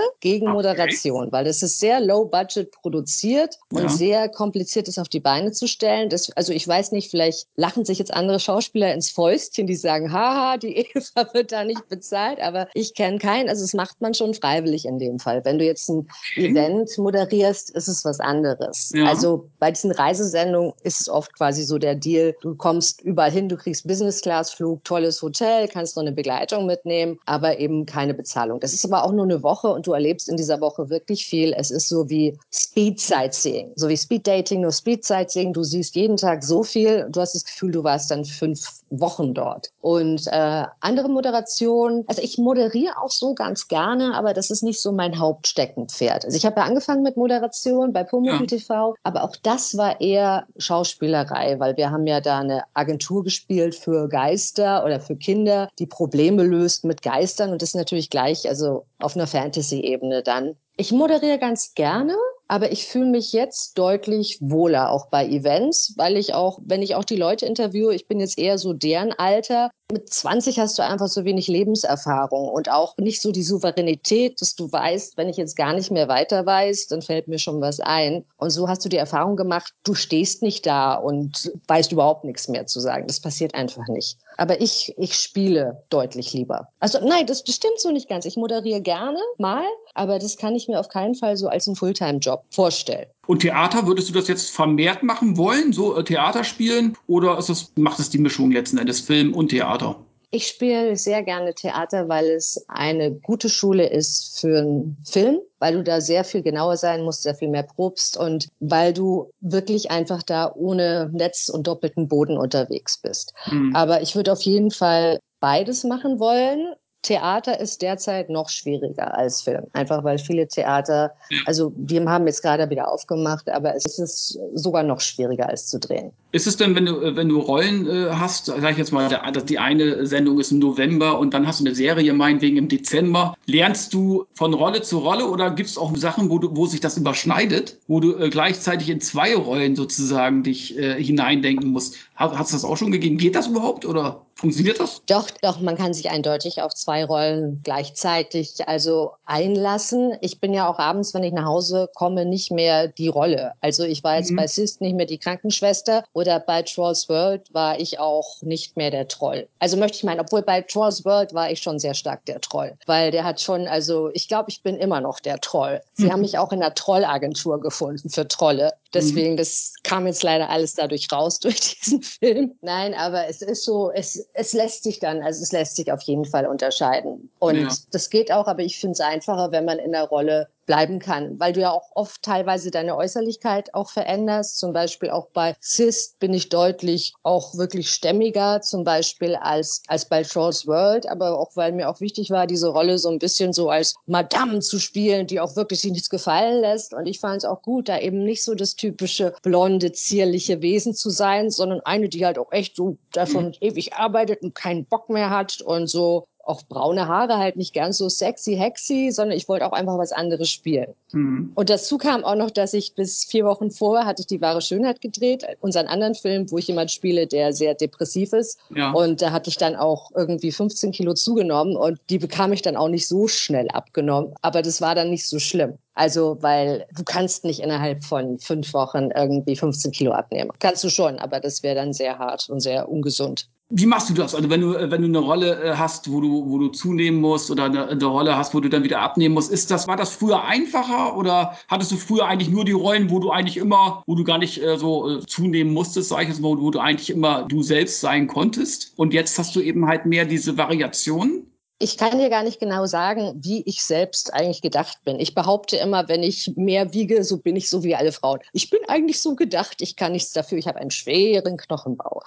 [0.20, 0.54] gegen okay.
[0.54, 3.90] Moderation, weil es ist sehr low budget produziert und ja.
[3.90, 6.10] sehr kompliziert ist auf die Beine zu stellen.
[6.10, 10.12] Das, also ich weiß nicht, vielleicht lachen sich jetzt andere Schauspieler ins Fäustchen, die sagen,
[10.12, 14.14] haha, die Eva wird da nicht bezahlt, aber ich kenne keinen, also das macht man
[14.14, 15.46] schon freiwillig in dem Fall.
[15.46, 16.50] Wenn du jetzt ein okay.
[16.50, 18.73] Event moderierst, ist es was anderes.
[18.74, 18.92] Anderes.
[18.94, 19.06] Ja.
[19.06, 23.50] Also bei diesen Reisesendungen ist es oft quasi so der Deal, du kommst überall hin,
[23.50, 28.60] du kriegst Business-Class-Flug, tolles Hotel, kannst noch eine Begleitung mitnehmen, aber eben keine Bezahlung.
[28.60, 31.54] Das ist aber auch nur eine Woche und du erlebst in dieser Woche wirklich viel.
[31.54, 35.54] Es ist so wie Speed-Sightseeing, so wie Speed-Dating, nur Speed-Sightseeing.
[35.54, 39.34] Du siehst jeden Tag so viel, du hast das Gefühl, du warst dann fünf Wochen
[39.34, 39.72] dort.
[39.82, 44.82] Und äh, andere Moderationen, also ich moderiere auch so ganz gerne, aber das ist nicht
[44.82, 46.26] so mein Hauptsteckenpferd.
[46.26, 48.48] Also ich habe ja angefangen mit Moderation bei Pumuckl ja.
[48.64, 53.76] TV, aber auch das war eher Schauspielerei, weil wir haben ja da eine Agentur gespielt
[53.76, 58.48] für Geister oder für Kinder, die Probleme löst mit Geistern und das ist natürlich gleich,
[58.48, 60.56] also auf einer Fantasy-Ebene dann.
[60.78, 62.16] Ich moderiere ganz gerne,
[62.48, 66.96] aber ich fühle mich jetzt deutlich wohler auch bei Events, weil ich auch, wenn ich
[66.96, 69.70] auch die Leute interviewe, ich bin jetzt eher so deren Alter.
[69.92, 74.56] Mit 20 hast du einfach so wenig Lebenserfahrung und auch nicht so die Souveränität, dass
[74.56, 77.80] du weißt, wenn ich jetzt gar nicht mehr weiter weiß, dann fällt mir schon was
[77.80, 78.26] ein.
[78.38, 82.48] Und so hast du die Erfahrung gemacht, du stehst nicht da und weißt überhaupt nichts
[82.48, 83.08] mehr zu sagen.
[83.08, 84.18] Das passiert einfach nicht.
[84.38, 86.68] Aber ich, ich spiele deutlich lieber.
[86.80, 88.26] Also nein, das, das stimmt so nicht ganz.
[88.26, 89.64] Ich moderiere gerne mal,
[89.94, 93.08] aber das kann ich mir auf keinen Fall so als einen Fulltime-Job vorstellen.
[93.28, 96.98] Und Theater, würdest du das jetzt vermehrt machen wollen, so äh, Theater spielen?
[97.08, 99.96] Oder ist es, macht es die Mischung letzten Endes, Film und Theater?
[100.34, 105.76] Ich spiele sehr gerne Theater, weil es eine gute Schule ist für einen Film, weil
[105.76, 109.92] du da sehr viel genauer sein musst, sehr viel mehr probst und weil du wirklich
[109.92, 113.36] einfach da ohne Netz und doppelten Boden unterwegs bist.
[113.52, 113.76] Mhm.
[113.76, 116.74] Aber ich würde auf jeden Fall beides machen wollen.
[117.04, 119.68] Theater ist derzeit noch schwieriger als Film.
[119.74, 121.14] Einfach weil viele Theater,
[121.46, 125.80] also wir haben jetzt gerade wieder aufgemacht, aber es ist sogar noch schwieriger als zu
[125.80, 126.12] drehen.
[126.34, 129.08] Ist es denn, wenn du, wenn du Rollen äh, hast, sag ich jetzt mal,
[129.48, 133.36] die eine Sendung ist im November und dann hast du eine Serie meinetwegen im Dezember,
[133.46, 136.80] lernst du von Rolle zu Rolle oder gibt es auch Sachen, wo, du, wo sich
[136.80, 141.98] das überschneidet, wo du äh, gleichzeitig in zwei Rollen sozusagen dich äh, hineindenken musst?
[142.16, 143.18] Hat es das auch schon gegeben?
[143.18, 145.02] Geht das überhaupt oder funktioniert das?
[145.08, 150.14] Doch, doch, man kann sich eindeutig auf zwei Rollen gleichzeitig also einlassen.
[150.22, 153.54] Ich bin ja auch abends, wenn ich nach Hause komme, nicht mehr die Rolle.
[153.62, 154.38] Also ich war jetzt mhm.
[154.38, 158.92] bei Sist nicht mehr die Krankenschwester oder bei Trolls World war ich auch nicht mehr
[158.92, 159.48] der Troll.
[159.60, 162.74] Also möchte ich meinen, obwohl bei Trolls World war ich schon sehr stark der Troll,
[162.86, 165.82] weil der hat schon, also ich glaube, ich bin immer noch der Troll.
[165.94, 166.12] Sie mhm.
[166.12, 168.74] haben mich auch in der Trollagentur gefunden für Trolle.
[168.94, 169.38] Deswegen, mhm.
[169.38, 172.56] das kam jetzt leider alles dadurch raus durch diesen Film.
[172.62, 176.02] Nein, aber es ist so, es, es lässt sich dann, also es lässt sich auf
[176.04, 177.30] jeden Fall unterscheiden.
[177.40, 177.70] Und ja.
[177.92, 181.40] das geht auch, aber ich finde es einfacher, wenn man in der Rolle bleiben kann,
[181.40, 184.58] weil du ja auch oft teilweise deine Äußerlichkeit auch veränderst.
[184.58, 190.06] Zum Beispiel auch bei Cis bin ich deutlich auch wirklich stämmiger, zum Beispiel als, als
[190.06, 193.54] bei Charles World, aber auch weil mir auch wichtig war, diese Rolle so ein bisschen
[193.54, 196.94] so als Madame zu spielen, die auch wirklich sich nichts gefallen lässt.
[196.94, 200.94] Und ich fand es auch gut, da eben nicht so das typische blonde, zierliche Wesen
[200.94, 203.54] zu sein, sondern eine, die halt auch echt so davon mhm.
[203.62, 207.98] ewig arbeitet und keinen Bock mehr hat und so auch braune Haare halt nicht ganz
[207.98, 210.94] so sexy, hexy, sondern ich wollte auch einfach was anderes spielen.
[211.14, 211.54] Mhm.
[211.56, 214.62] Und dazu kam auch noch, dass ich bis vier Wochen vorher hatte ich die wahre
[214.62, 218.60] Schönheit gedreht, unseren anderen Film, wo ich jemand spiele, der sehr depressiv ist.
[218.76, 218.92] Ja.
[218.92, 222.76] Und da hatte ich dann auch irgendwie 15 Kilo zugenommen und die bekam ich dann
[222.76, 224.34] auch nicht so schnell abgenommen.
[224.42, 225.78] Aber das war dann nicht so schlimm.
[225.96, 230.50] Also, weil du kannst nicht innerhalb von fünf Wochen irgendwie 15 Kilo abnehmen.
[230.60, 233.48] Kannst du schon, aber das wäre dann sehr hart und sehr ungesund.
[233.76, 234.36] Wie machst du das?
[234.36, 237.50] Also wenn du, wenn du eine Rolle äh, hast, wo du, wo du zunehmen musst
[237.50, 240.12] oder eine, eine, Rolle hast, wo du dann wieder abnehmen musst, ist das, war das
[240.12, 244.14] früher einfacher oder hattest du früher eigentlich nur die Rollen, wo du eigentlich immer, wo
[244.14, 247.10] du gar nicht äh, so äh, zunehmen musstest, sag ich jetzt mal, wo du eigentlich
[247.10, 248.94] immer du selbst sein konntest?
[248.96, 251.48] Und jetzt hast du eben halt mehr diese Variationen?
[251.84, 255.20] Ich kann dir gar nicht genau sagen, wie ich selbst eigentlich gedacht bin.
[255.20, 258.40] Ich behaupte immer, wenn ich mehr wiege, so bin ich so wie alle Frauen.
[258.54, 262.22] Ich bin eigentlich so gedacht, ich kann nichts dafür, ich habe einen schweren Knochenbau.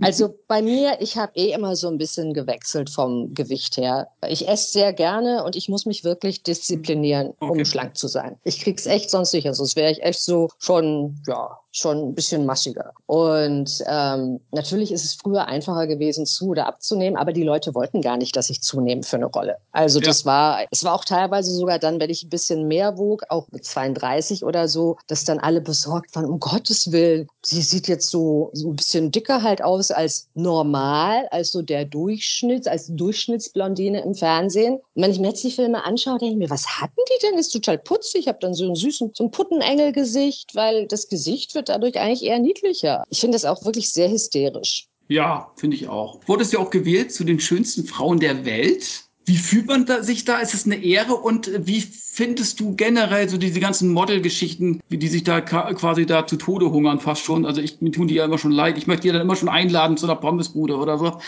[0.00, 4.08] also bei mir, ich habe eh immer so ein bisschen gewechselt vom Gewicht her.
[4.26, 7.50] Ich esse sehr gerne und ich muss mich wirklich disziplinieren, okay.
[7.50, 8.38] um schlank zu sein.
[8.44, 9.46] Ich krieg's echt sonst nicht.
[9.46, 12.92] Also sonst wäre ich echt so schon, ja, schon ein bisschen massiger.
[13.06, 18.00] Und ähm, natürlich ist es früher einfacher gewesen, zu oder abzunehmen, aber die Leute wollten
[18.00, 19.56] gar nicht, dass ich zunehme für eine Rolle.
[19.72, 20.06] Also ja.
[20.06, 23.48] das war, es war auch teilweise sogar dann, wenn ich ein bisschen mehr wog, auch
[23.50, 28.08] mit 32 oder so, dass dann alle besorgt waren, um Gottes Willen, sie sieht jetzt
[28.08, 34.02] so, so ein bisschen dicker halt aus als normal, als so der Durchschnitt, als Durchschnittsblondine
[34.02, 34.74] im Fernsehen.
[34.94, 37.36] Und wenn ich mir jetzt die Filme anschaue, denke ich mir, was hatten die denn?
[37.36, 38.20] Das ist total putzig.
[38.20, 41.98] Ich habe dann so einen süßen, so ein Puttenengel-Gesicht, weil das Gesicht wird wird dadurch
[41.98, 43.04] eigentlich eher niedlicher.
[43.08, 44.86] Ich finde das auch wirklich sehr hysterisch.
[45.08, 46.20] Ja, finde ich auch.
[46.26, 49.04] Wurdest du auch gewählt zu den schönsten Frauen der Welt?
[49.26, 50.38] Wie fühlt man da, sich da?
[50.38, 51.14] Ist es eine Ehre?
[51.14, 56.26] Und wie findest du generell so diese ganzen Model-Geschichten, wie die sich da quasi da
[56.26, 57.46] zu Tode hungern fast schon?
[57.46, 58.76] Also ich, mir tun die ja immer schon leid.
[58.76, 61.18] Ich möchte die dann immer schon einladen zu einer Pommesbude oder so.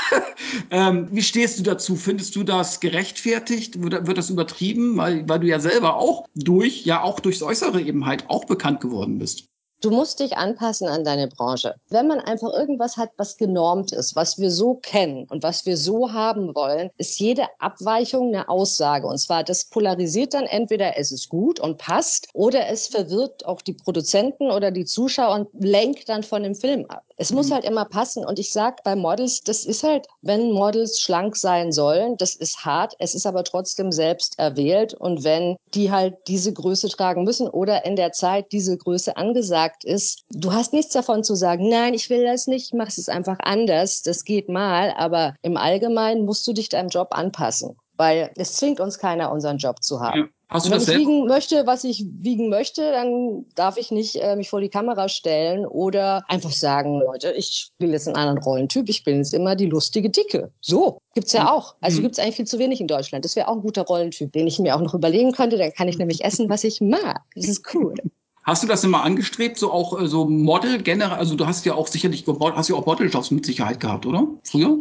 [0.70, 1.94] ähm, wie stehst du dazu?
[1.94, 3.80] Findest du das gerechtfertigt?
[3.80, 4.96] Wird, wird das übertrieben?
[4.96, 8.80] Weil, weil du ja selber auch durch, ja auch durchs Äußere eben halt auch bekannt
[8.80, 9.50] geworden bist.
[9.82, 11.74] Du musst dich anpassen an deine Branche.
[11.88, 15.78] Wenn man einfach irgendwas hat, was genormt ist, was wir so kennen und was wir
[15.78, 19.06] so haben wollen, ist jede Abweichung eine Aussage.
[19.06, 23.62] Und zwar, das polarisiert dann entweder es ist gut und passt oder es verwirrt auch
[23.62, 27.02] die Produzenten oder die Zuschauer und lenkt dann von dem Film ab.
[27.16, 27.54] Es muss mhm.
[27.54, 28.24] halt immer passen.
[28.24, 32.64] Und ich sag bei Models, das ist halt, wenn Models schlank sein sollen, das ist
[32.64, 32.94] hart.
[32.98, 34.94] Es ist aber trotzdem selbst erwählt.
[34.94, 39.69] Und wenn die halt diese Größe tragen müssen oder in der Zeit diese Größe angesagt
[39.84, 43.38] ist, du hast nichts davon zu sagen, nein, ich will das nicht, mach es einfach
[43.40, 44.02] anders.
[44.02, 44.92] Das geht mal.
[44.96, 47.76] Aber im Allgemeinen musst du dich deinem Job anpassen.
[47.96, 50.20] Weil es zwingt uns keiner, unseren Job zu haben.
[50.20, 50.28] Ja.
[50.50, 54.16] Hast du Wenn das ich wiegen möchte, was ich wiegen möchte, dann darf ich nicht
[54.16, 58.38] äh, mich vor die Kamera stellen oder einfach sagen, Leute, ich will jetzt einen anderen
[58.38, 60.50] Rollentyp, ich bin jetzt immer die lustige Dicke.
[60.60, 61.76] So, gibt's ja auch.
[61.80, 62.02] Also mhm.
[62.02, 63.24] gibt's eigentlich viel zu wenig in Deutschland.
[63.24, 65.56] Das wäre auch ein guter Rollentyp, den ich mir auch noch überlegen könnte.
[65.56, 67.20] Dann kann ich nämlich essen, was ich mag.
[67.36, 67.94] Das ist cool.
[68.42, 71.18] Hast du das immer angestrebt, so auch äh, so Model generell?
[71.18, 74.26] Also du hast ja auch sicherlich, hast ja auch Modeljobs mit Sicherheit gehabt, oder?
[74.44, 74.78] Früher?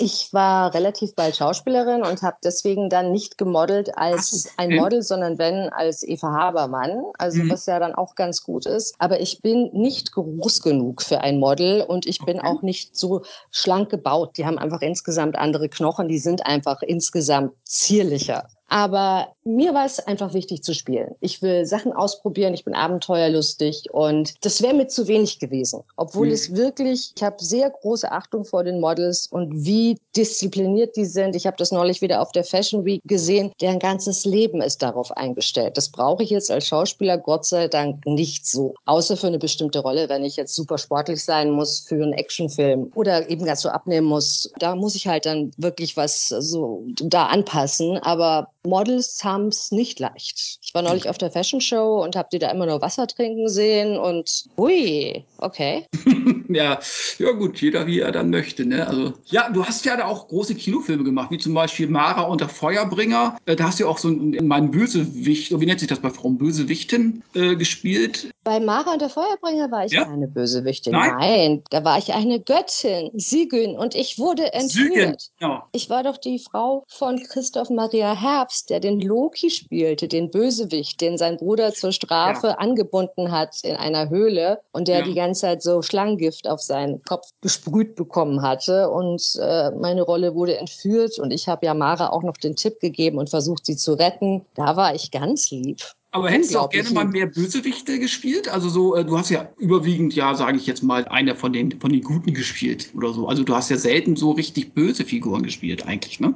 [0.00, 5.38] Ich war relativ bald Schauspielerin und habe deswegen dann nicht gemodelt als ein Model, sondern
[5.38, 7.50] wenn als Eva Habermann, also mhm.
[7.50, 8.94] was ja dann auch ganz gut ist.
[9.00, 12.46] Aber ich bin nicht groß genug für ein Model und ich bin okay.
[12.46, 14.36] auch nicht so schlank gebaut.
[14.36, 18.46] Die haben einfach insgesamt andere Knochen, die sind einfach insgesamt zierlicher.
[18.68, 21.14] Aber mir war es einfach wichtig zu spielen.
[21.20, 25.80] Ich will Sachen ausprobieren, ich bin abenteuerlustig und das wäre mir zu wenig gewesen.
[25.96, 26.34] Obwohl mhm.
[26.34, 31.34] es wirklich, ich habe sehr große Achtung vor den Models und wie diszipliniert die sind.
[31.34, 33.52] Ich habe das neulich wieder auf der Fashion Week gesehen.
[33.60, 35.76] Deren ganzes Leben ist darauf eingestellt.
[35.76, 38.74] Das brauche ich jetzt als Schauspieler Gott sei Dank nicht so.
[38.84, 42.92] Außer für eine bestimmte Rolle, wenn ich jetzt super sportlich sein muss für einen Actionfilm
[42.94, 44.50] oder eben ganz so abnehmen muss.
[44.58, 47.98] Da muss ich halt dann wirklich was so da anpassen.
[47.98, 50.58] Aber Models haben es nicht leicht.
[50.62, 53.48] Ich war neulich auf der Fashion Show und habe die da immer nur Wasser trinken
[53.48, 55.86] sehen und ui, okay.
[56.48, 56.78] ja,
[57.18, 58.64] ja gut, jeder wie er dann möchte.
[58.64, 58.86] Ne?
[58.86, 62.40] Also ja, du hast ja da auch große Kinofilme gemacht, wie zum Beispiel Mara und
[62.40, 63.38] der Feuerbringer.
[63.46, 66.10] Äh, da hast du ja auch so in meinem Bösewicht, wie nennt sich das bei
[66.10, 68.30] Frauen, Bösewichten äh, gespielt.
[68.44, 70.04] Bei Mara und der Feuerbringer war ich ja?
[70.04, 70.92] keine Bösewichtin.
[70.92, 71.16] Nein?
[71.18, 74.92] Nein, da war ich eine Göttin, Sigyn und ich wurde entführt.
[74.92, 75.66] Sigyn, ja.
[75.72, 81.00] Ich war doch die Frau von Christoph Maria Herbst Der den Loki spielte, den Bösewicht,
[81.00, 82.54] den sein Bruder zur Strafe ja.
[82.54, 85.04] angebunden hat in einer Höhle und der ja.
[85.04, 88.90] die ganze Zeit so Schlangengift auf seinen Kopf gesprüht bekommen hatte.
[88.90, 92.80] Und äh, meine Rolle wurde entführt und ich habe ja Mara auch noch den Tipp
[92.80, 94.44] gegeben und versucht, sie zu retten.
[94.54, 95.82] Da war ich ganz lieb.
[96.10, 98.48] Aber hättest du auch gerne mal mehr Bösewichte gespielt?
[98.48, 101.78] Also so, äh, du hast ja überwiegend, ja, sage ich jetzt mal, einer von den,
[101.80, 103.28] von den Guten gespielt oder so.
[103.28, 106.34] Also du hast ja selten so richtig böse Figuren gespielt eigentlich, ne?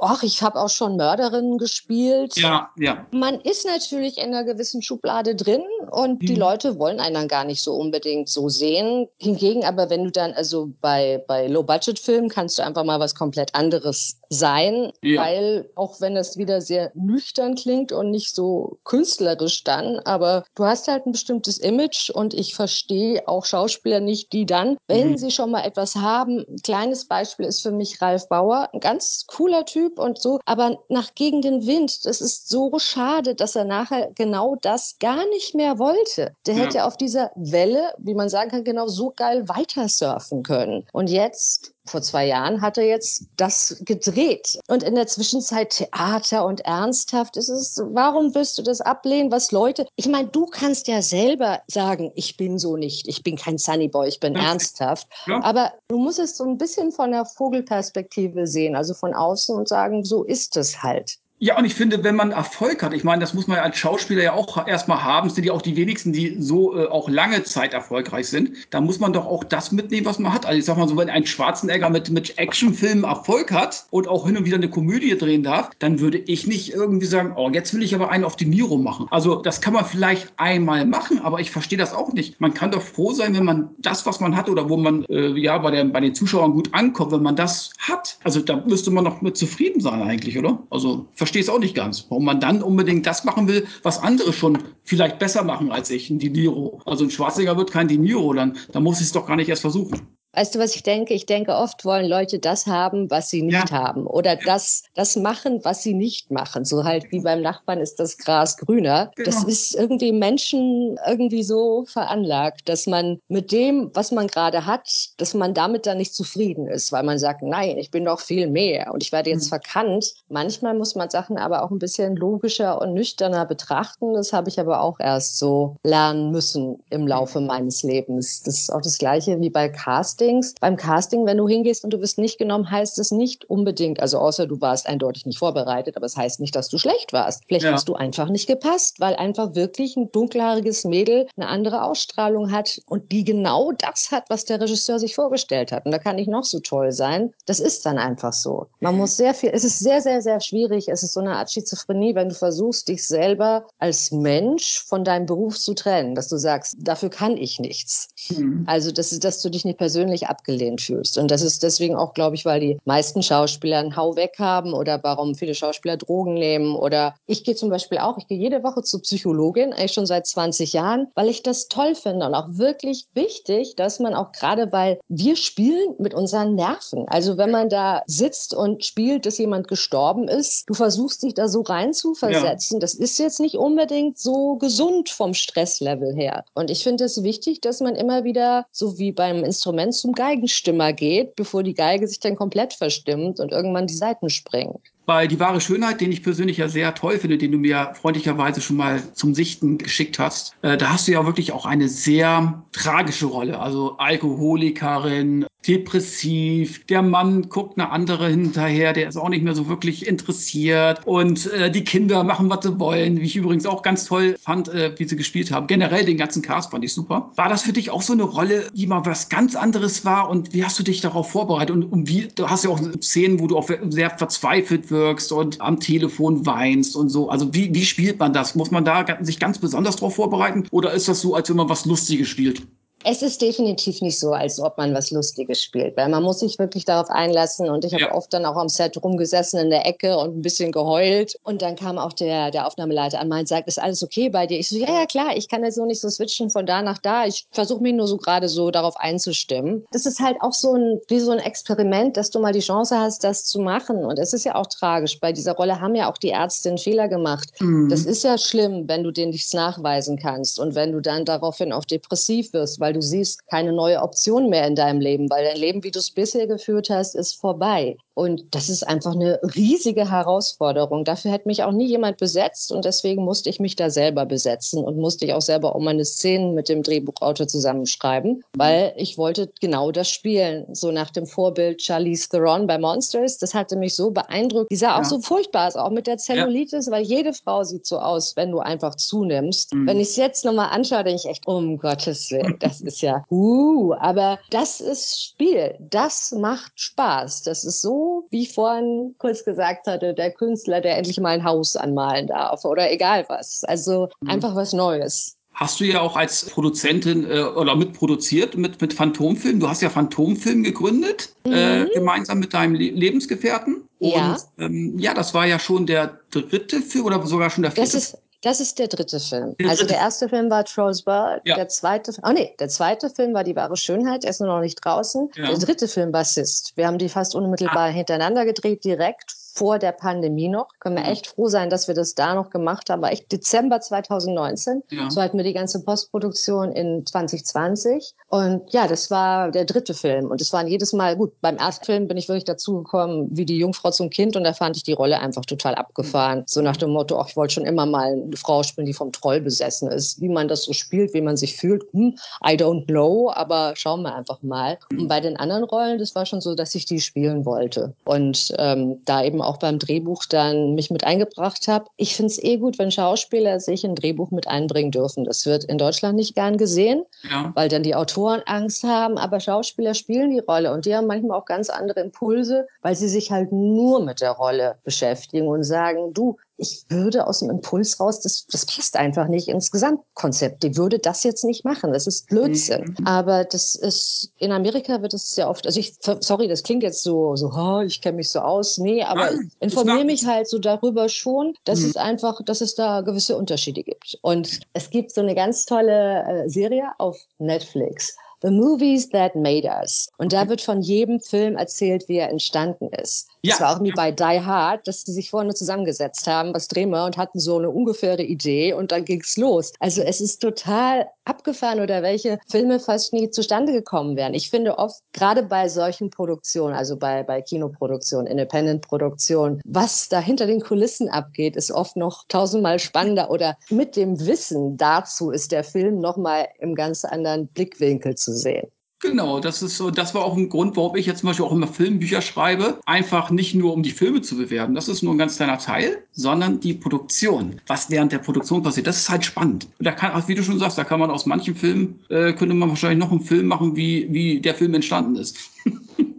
[0.00, 2.36] Ach, ich habe auch schon Mörderinnen gespielt.
[2.36, 3.06] Ja, ja.
[3.12, 6.26] Man ist natürlich in einer gewissen Schublade drin und mhm.
[6.26, 9.08] die Leute wollen einen dann gar nicht so unbedingt so sehen.
[9.18, 13.54] Hingegen aber, wenn du dann, also bei, bei Low-Budget-Filmen kannst du einfach mal was komplett
[13.54, 15.20] anderes sein, ja.
[15.20, 20.64] weil auch wenn das wieder sehr nüchtern klingt und nicht so künstlerisch dann, aber du
[20.64, 25.18] hast halt ein bestimmtes Image und ich verstehe auch Schauspieler nicht, die dann, wenn mhm.
[25.18, 29.26] sie schon mal etwas haben, ein kleines Beispiel ist für mich Ralf Bauer, ein ganz
[29.26, 33.64] cooler Typ und so, aber nach gegen den Wind, das ist so schade, dass er
[33.64, 36.34] nachher genau das gar nicht mehr wollte.
[36.46, 36.64] Der ja.
[36.64, 40.86] hätte auf dieser Welle, wie man sagen kann, genau so geil weiter surfen können.
[40.92, 44.58] Und jetzt vor zwei Jahren hat er jetzt das gedreht.
[44.68, 49.52] Und in der Zwischenzeit Theater und ernsthaft ist es, warum wirst du das ablehnen, was
[49.52, 53.58] Leute, ich meine, du kannst ja selber sagen, ich bin so nicht, ich bin kein
[53.58, 54.42] Sunnyboy, ich bin ja.
[54.42, 55.08] ernsthaft.
[55.26, 55.42] Ja.
[55.42, 59.68] Aber du musst es so ein bisschen von der Vogelperspektive sehen, also von außen und
[59.68, 61.18] sagen, so ist es halt.
[61.44, 64.22] Ja, und ich finde, wenn man Erfolg hat, ich meine, das muss man als Schauspieler
[64.22, 67.74] ja auch erstmal haben, sind ja auch die wenigsten, die so äh, auch lange Zeit
[67.74, 70.46] erfolgreich sind, da muss man doch auch das mitnehmen, was man hat.
[70.46, 74.24] Also ich sag mal so, wenn ein Schwarzenegger mit, mit Actionfilmen Erfolg hat und auch
[74.24, 77.74] hin und wieder eine Komödie drehen darf, dann würde ich nicht irgendwie sagen, oh, jetzt
[77.74, 79.08] will ich aber einen auf die Niro machen.
[79.10, 82.40] Also das kann man vielleicht einmal machen, aber ich verstehe das auch nicht.
[82.40, 85.36] Man kann doch froh sein, wenn man das, was man hat oder wo man äh,
[85.40, 88.18] ja bei, der, bei den Zuschauern gut ankommt, wenn man das hat.
[88.22, 90.62] Also da müsste man doch mit zufrieden sein eigentlich, oder?
[90.70, 93.98] Also verstehe verstehe es auch nicht ganz, warum man dann unbedingt das machen will, was
[94.02, 96.82] andere schon vielleicht besser machen als ich, ein Di Niro.
[96.84, 99.48] Also ein Schwarzenegger wird kein Di Niro, dann, dann muss ich es doch gar nicht
[99.48, 99.98] erst versuchen.
[100.34, 101.12] Weißt du, was ich denke?
[101.12, 103.82] Ich denke, oft wollen Leute das haben, was sie nicht ja.
[103.82, 104.06] haben.
[104.06, 106.64] Oder das, das machen, was sie nicht machen.
[106.64, 109.10] So halt wie beim Nachbarn ist das Gras grüner.
[109.16, 109.26] Genau.
[109.26, 115.10] Das ist irgendwie Menschen irgendwie so veranlagt, dass man mit dem, was man gerade hat,
[115.18, 118.46] dass man damit dann nicht zufrieden ist, weil man sagt, nein, ich bin doch viel
[118.46, 119.60] mehr und ich werde jetzt mhm.
[119.60, 120.14] verkannt.
[120.28, 124.14] Manchmal muss man Sachen aber auch ein bisschen logischer und nüchterner betrachten.
[124.14, 128.42] Das habe ich aber auch erst so lernen müssen im Laufe meines Lebens.
[128.44, 130.21] Das ist auch das Gleiche wie bei Casting.
[130.22, 130.54] Castings.
[130.60, 134.18] Beim Casting, wenn du hingehst und du wirst nicht genommen, heißt es nicht unbedingt, also
[134.18, 137.44] außer du warst eindeutig nicht vorbereitet, aber es heißt nicht, dass du schlecht warst.
[137.46, 137.72] Vielleicht ja.
[137.72, 142.80] hast du einfach nicht gepasst, weil einfach wirklich ein dunkelhaariges Mädel eine andere Ausstrahlung hat
[142.86, 145.84] und die genau das hat, was der Regisseur sich vorgestellt hat.
[145.84, 147.32] Und da kann ich noch so toll sein.
[147.46, 148.66] Das ist dann einfach so.
[148.80, 150.88] Man muss sehr viel, es ist sehr, sehr, sehr schwierig.
[150.88, 155.26] Es ist so eine Art Schizophrenie, wenn du versuchst, dich selber als Mensch von deinem
[155.26, 158.08] Beruf zu trennen, dass du sagst, dafür kann ich nichts.
[158.30, 158.64] Mhm.
[158.66, 161.18] Also, das ist, dass du dich nicht persönlich persönlich abgelehnt fühlst.
[161.18, 164.74] Und das ist deswegen auch, glaube ich, weil die meisten Schauspieler einen Hau weg haben
[164.74, 166.76] oder warum viele Schauspieler Drogen nehmen.
[166.76, 170.26] Oder ich gehe zum Beispiel auch, ich gehe jede Woche zur Psychologin, eigentlich schon seit
[170.26, 174.70] 20 Jahren, weil ich das toll finde und auch wirklich wichtig, dass man auch gerade,
[174.72, 177.08] weil wir spielen mit unseren Nerven.
[177.08, 181.48] Also wenn man da sitzt und spielt, dass jemand gestorben ist, du versuchst dich da
[181.48, 182.74] so rein zu versetzen.
[182.74, 182.80] Ja.
[182.80, 186.44] Das ist jetzt nicht unbedingt so gesund vom Stresslevel her.
[186.54, 190.92] Und ich finde es wichtig, dass man immer wieder, so wie beim Instrument zum Geigenstimmer
[190.92, 194.78] geht, bevor die Geige sich dann komplett verstimmt und irgendwann die Seiten springen.
[195.06, 198.60] Bei Die wahre Schönheit, den ich persönlich ja sehr toll finde, den du mir freundlicherweise
[198.60, 202.62] schon mal zum Sichten geschickt hast, äh, da hast du ja wirklich auch eine sehr
[202.72, 203.58] tragische Rolle.
[203.58, 209.68] Also Alkoholikerin, depressiv, der Mann guckt eine andere hinterher, der ist auch nicht mehr so
[209.68, 214.04] wirklich interessiert und äh, die Kinder machen, was sie wollen, wie ich übrigens auch ganz
[214.04, 215.66] toll fand, äh, wie sie gespielt haben.
[215.66, 217.30] Generell den ganzen Cast fand ich super.
[217.36, 220.52] War das für dich auch so eine Rolle, die mal was ganz anderes war und
[220.52, 223.46] wie hast du dich darauf vorbereitet und, und wie, du hast ja auch Szenen, wo
[223.46, 227.28] du auch sehr verzweifelt wirkst und am Telefon weinst und so.
[227.28, 228.54] Also wie, wie spielt man das?
[228.54, 231.68] Muss man da sich ganz besonders darauf vorbereiten oder ist das so, als wenn man
[231.68, 232.62] was Lustiges spielt?
[233.04, 236.58] Es ist definitiv nicht so, als ob man was Lustiges spielt, weil man muss sich
[236.58, 237.68] wirklich darauf einlassen.
[237.68, 238.14] Und ich habe ja.
[238.14, 241.38] oft dann auch am Set rumgesessen in der Ecke und ein bisschen geheult.
[241.42, 244.58] Und dann kam auch der, der Aufnahmeleiter an und sagt, ist alles okay bei dir?
[244.58, 246.98] Ich so, ja, ja, klar, ich kann jetzt so nicht so switchen von da nach
[246.98, 247.26] da.
[247.26, 249.84] Ich versuche mich nur so gerade so darauf einzustimmen.
[249.92, 252.98] Das ist halt auch so ein, wie so ein Experiment, dass du mal die Chance
[252.98, 254.04] hast, das zu machen.
[254.04, 255.18] Und es ist ja auch tragisch.
[255.20, 257.50] Bei dieser Rolle haben ja auch die Ärzte einen Fehler gemacht.
[257.60, 257.88] Mhm.
[257.88, 261.72] Das ist ja schlimm, wenn du denen nichts nachweisen kannst und wenn du dann daraufhin
[261.72, 265.44] auch depressiv wirst, weil weil du siehst keine neue Option mehr in deinem Leben, weil
[265.44, 267.96] dein Leben, wie du es bisher geführt hast, ist vorbei.
[268.14, 271.04] Und das ist einfach eine riesige Herausforderung.
[271.04, 274.84] Dafür hätte mich auch nie jemand besetzt und deswegen musste ich mich da selber besetzen
[274.84, 279.50] und musste ich auch selber auch meine Szenen mit dem Drehbuchautor zusammenschreiben, weil ich wollte
[279.60, 280.66] genau das spielen.
[280.74, 283.38] So nach dem Vorbild Charlize Theron bei Monsters.
[283.38, 284.70] Das hatte mich so beeindruckt.
[284.70, 286.92] Die sah auch so furchtbar aus, auch mit der Zellulitis, ja.
[286.92, 289.72] weil jede Frau sieht so aus, wenn du einfach zunimmst.
[289.72, 289.86] Mhm.
[289.86, 293.24] Wenn ich es jetzt nochmal anschaue, denke ich echt, um Gottes Willen, das ist ja,
[293.30, 295.74] uh, aber das ist Spiel.
[295.80, 297.42] Das macht Spaß.
[297.42, 301.44] Das ist so wie ich vorhin kurz gesagt hatte, der Künstler, der endlich mal ein
[301.44, 303.62] Haus anmalen darf oder egal was.
[303.64, 304.30] Also mhm.
[304.30, 305.36] einfach was Neues.
[305.54, 309.60] Hast du ja auch als Produzentin äh, oder mitproduziert mit, mit Phantomfilm.
[309.60, 311.86] Du hast ja Phantomfilm gegründet, äh, mhm.
[311.86, 313.82] äh, gemeinsam mit deinem Le Lebensgefährten.
[313.98, 314.36] Und ja.
[314.58, 317.92] Ähm, ja, das war ja schon der dritte Film oder sogar schon der vierte.
[317.92, 319.56] Das ist, das ist der dritte Film.
[319.58, 319.94] Der also dritte.
[319.94, 321.54] der erste Film war Trolls World, ja.
[321.54, 324.60] der zweite, oh nee, der zweite Film war Die wahre Schönheit, er ist nur noch
[324.60, 325.30] nicht draußen.
[325.36, 325.46] Ja.
[325.46, 326.72] Der dritte Film war Sist.
[326.76, 327.92] Wir haben die fast unmittelbar ah.
[327.92, 330.68] hintereinander gedreht, direkt vor der Pandemie noch.
[330.80, 331.10] Können wir mhm.
[331.10, 333.02] echt froh sein, dass wir das da noch gemacht haben.
[333.02, 334.82] War echt Dezember 2019.
[334.90, 335.10] Ja.
[335.10, 338.14] So hatten wir die ganze Postproduktion in 2020.
[338.28, 340.30] Und ja, das war der dritte Film.
[340.30, 343.58] Und es waren jedes Mal, gut, beim ersten Film bin ich wirklich dazugekommen wie die
[343.58, 344.36] Jungfrau zum Kind.
[344.36, 346.44] Und da fand ich die Rolle einfach total abgefahren.
[346.46, 349.12] So nach dem Motto, ach, ich wollte schon immer mal eine Frau spielen, die vom
[349.12, 350.20] Troll besessen ist.
[350.20, 354.02] Wie man das so spielt, wie man sich fühlt, hm, I don't know, aber schauen
[354.02, 354.78] wir einfach mal.
[354.90, 357.94] Und bei den anderen Rollen, das war schon so, dass ich die spielen wollte.
[358.04, 361.86] Und ähm, da eben auch beim Drehbuch dann mich mit eingebracht habe.
[361.96, 365.24] Ich finde es eh gut, wenn Schauspieler sich ein Drehbuch mit einbringen dürfen.
[365.24, 367.52] Das wird in Deutschland nicht gern gesehen, ja.
[367.54, 369.18] weil dann die Autoren Angst haben.
[369.18, 373.08] Aber Schauspieler spielen die Rolle und die haben manchmal auch ganz andere Impulse, weil sie
[373.08, 377.98] sich halt nur mit der Rolle beschäftigen und sagen, du, ich würde aus dem Impuls
[377.98, 380.62] raus, das, das passt einfach nicht ins Gesamtkonzept.
[380.62, 381.92] Die würde das jetzt nicht machen.
[381.92, 382.94] Das ist Blödsinn.
[382.98, 383.06] Mhm.
[383.06, 387.02] Aber das ist, in Amerika wird es sehr oft, also ich, sorry, das klingt jetzt
[387.02, 388.78] so, so, oh, ich kenne mich so aus.
[388.78, 391.90] Nee, aber Nein, ich informiere mich halt so darüber schon, dass mhm.
[391.90, 394.18] es einfach, dass es da gewisse Unterschiede gibt.
[394.22, 399.68] Und es gibt so eine ganz tolle äh, Serie auf Netflix The Movies That Made
[399.68, 400.08] Us.
[400.18, 403.28] Und da wird von jedem Film erzählt, wie er entstanden ist.
[403.42, 403.52] Ja.
[403.52, 406.90] Das war auch wie bei Die Hard, dass die sich vorne zusammengesetzt haben, was drehen
[406.90, 409.72] wir, und hatten so eine ungefähre Idee und dann ging's los.
[409.80, 414.34] Also es ist total abgefahren oder welche Filme fast nie zustande gekommen wären.
[414.34, 420.46] Ich finde oft, gerade bei solchen Produktionen, also bei, bei Kinoproduktionen, Independent-Produktionen, was da hinter
[420.46, 425.64] den Kulissen abgeht, ist oft noch tausendmal spannender oder mit dem Wissen dazu ist der
[425.64, 428.68] Film nochmal im ganz anderen Blickwinkel zu sehen.
[429.02, 431.50] Genau, das ist so, das war auch ein Grund, warum ich jetzt zum Beispiel auch
[431.50, 432.78] immer Filmbücher schreibe.
[432.86, 436.04] Einfach nicht nur, um die Filme zu bewerben, das ist nur ein ganz kleiner Teil,
[436.12, 437.60] sondern die Produktion.
[437.66, 439.66] Was während der Produktion passiert, das ist halt spannend.
[439.80, 442.54] Und da kann, wie du schon sagst, da kann man aus manchen Filmen, äh, könnte
[442.54, 445.36] man wahrscheinlich noch einen Film machen, wie, wie der Film entstanden ist.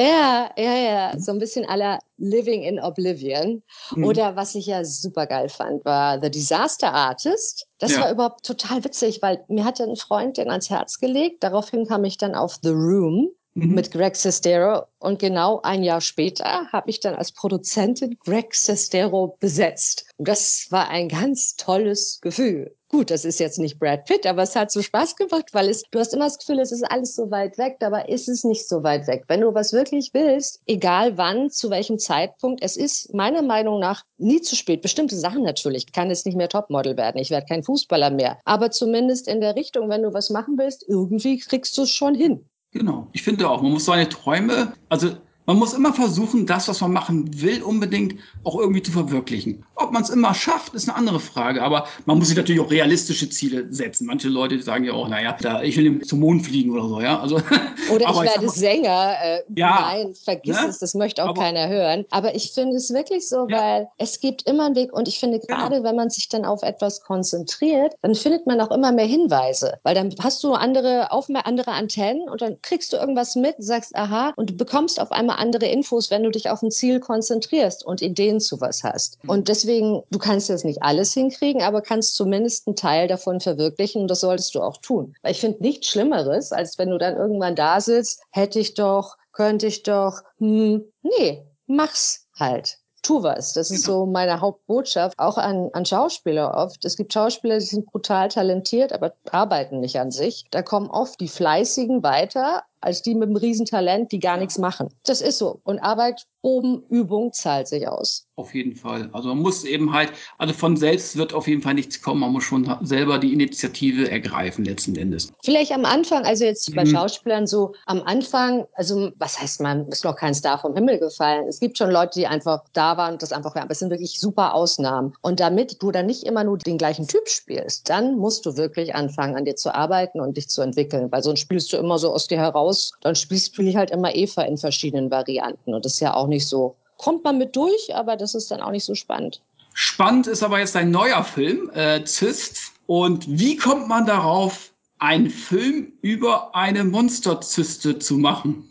[0.00, 3.62] Ja, ja, ja, so ein bisschen aller Living in Oblivion.
[3.94, 4.04] Mhm.
[4.04, 7.66] Oder was ich ja super geil fand, war The Disaster Artist.
[7.78, 8.00] Das ja.
[8.00, 11.42] war überhaupt total witzig, weil mir hatte ein Freund den ans Herz gelegt.
[11.42, 13.74] Daraufhin kam ich dann auf The Room mhm.
[13.74, 14.84] mit Greg Sestero.
[14.98, 20.06] Und genau ein Jahr später habe ich dann als Produzentin Greg Sestero besetzt.
[20.16, 22.74] Und das war ein ganz tolles Gefühl.
[22.90, 25.84] Gut, das ist jetzt nicht Brad Pitt, aber es hat so Spaß gemacht, weil es,
[25.92, 28.68] du hast immer das Gefühl, es ist alles so weit weg, dabei ist es nicht
[28.68, 29.26] so weit weg.
[29.28, 34.02] Wenn du was wirklich willst, egal wann, zu welchem Zeitpunkt, es ist meiner Meinung nach
[34.18, 34.82] nie zu spät.
[34.82, 35.84] Bestimmte Sachen natürlich.
[35.86, 37.18] Ich kann jetzt nicht mehr Topmodel werden.
[37.18, 38.40] Ich werde kein Fußballer mehr.
[38.44, 42.16] Aber zumindest in der Richtung, wenn du was machen willst, irgendwie kriegst du es schon
[42.16, 42.44] hin.
[42.72, 43.06] Genau.
[43.12, 45.10] Ich finde auch, man muss seine Träume, also
[45.50, 49.64] man muss immer versuchen, das, was man machen will, unbedingt auch irgendwie zu verwirklichen.
[49.74, 51.60] Ob man es immer schafft, ist eine andere Frage.
[51.64, 54.06] Aber man muss sich natürlich auch realistische Ziele setzen.
[54.06, 57.18] Manche Leute sagen ja auch, naja, da, ich will zum Mond fliegen oder so, ja.
[57.18, 57.40] Also,
[57.92, 59.14] oder ich werde ich Sänger.
[59.20, 60.68] Äh, ja, nein, vergiss ne?
[60.68, 62.04] es, das möchte auch aber, keiner hören.
[62.10, 63.58] Aber ich finde es wirklich so, ja.
[63.58, 64.92] weil es gibt immer einen Weg.
[64.92, 65.58] Und ich finde, genau.
[65.58, 65.88] gerade genau.
[65.88, 69.80] wenn man sich dann auf etwas konzentriert, dann findet man auch immer mehr Hinweise.
[69.82, 73.96] Weil dann hast du andere, auf andere Antennen und dann kriegst du irgendwas mit, sagst,
[73.96, 77.84] aha, und du bekommst auf einmal andere Infos, wenn du dich auf ein Ziel konzentrierst
[77.84, 79.22] und Ideen zu was hast.
[79.24, 79.30] Mhm.
[79.30, 84.02] Und deswegen, du kannst jetzt nicht alles hinkriegen, aber kannst zumindest einen Teil davon verwirklichen
[84.02, 85.14] und das solltest du auch tun.
[85.22, 89.16] Weil ich finde nichts Schlimmeres, als wenn du dann irgendwann da sitzt, hätte ich doch,
[89.32, 93.52] könnte ich doch, hm, nee, mach's halt tu was.
[93.54, 94.00] Das ist genau.
[94.00, 96.84] so meine Hauptbotschaft, auch an, an Schauspieler oft.
[96.84, 100.44] Es gibt Schauspieler, die sind brutal talentiert, aber arbeiten nicht an sich.
[100.50, 104.88] Da kommen oft die Fleißigen weiter, als die mit einem Riesentalent, die gar nichts machen.
[105.04, 105.60] Das ist so.
[105.64, 108.26] Und Arbeit oben, Übung zahlt sich aus.
[108.36, 109.10] Auf jeden Fall.
[109.12, 112.20] Also man muss eben halt, also von selbst wird auf jeden Fall nichts kommen.
[112.20, 115.30] Man muss schon selber die Initiative ergreifen letzten Endes.
[115.44, 116.90] Vielleicht am Anfang, also jetzt bei mhm.
[116.90, 121.46] Schauspielern so, am Anfang, also was heißt man, ist noch kein Star vom Himmel gefallen.
[121.48, 124.18] Es gibt schon Leute, die einfach da waren und das einfach, aber es sind wirklich
[124.18, 125.12] super Ausnahmen.
[125.20, 128.94] Und damit du dann nicht immer nur den gleichen Typ spielst, dann musst du wirklich
[128.94, 131.12] anfangen, an dir zu arbeiten und dich zu entwickeln.
[131.12, 132.69] Weil sonst spielst du immer so aus dir heraus,
[133.02, 135.74] dann spielst du halt immer Eva in verschiedenen Varianten.
[135.74, 138.60] Und das ist ja auch nicht so kommt man mit durch, aber das ist dann
[138.60, 139.40] auch nicht so spannend.
[139.72, 142.72] Spannend ist aber jetzt ein neuer Film, äh, Zyst.
[142.86, 148.68] Und wie kommt man darauf, einen Film über eine Monsterzyste zu machen?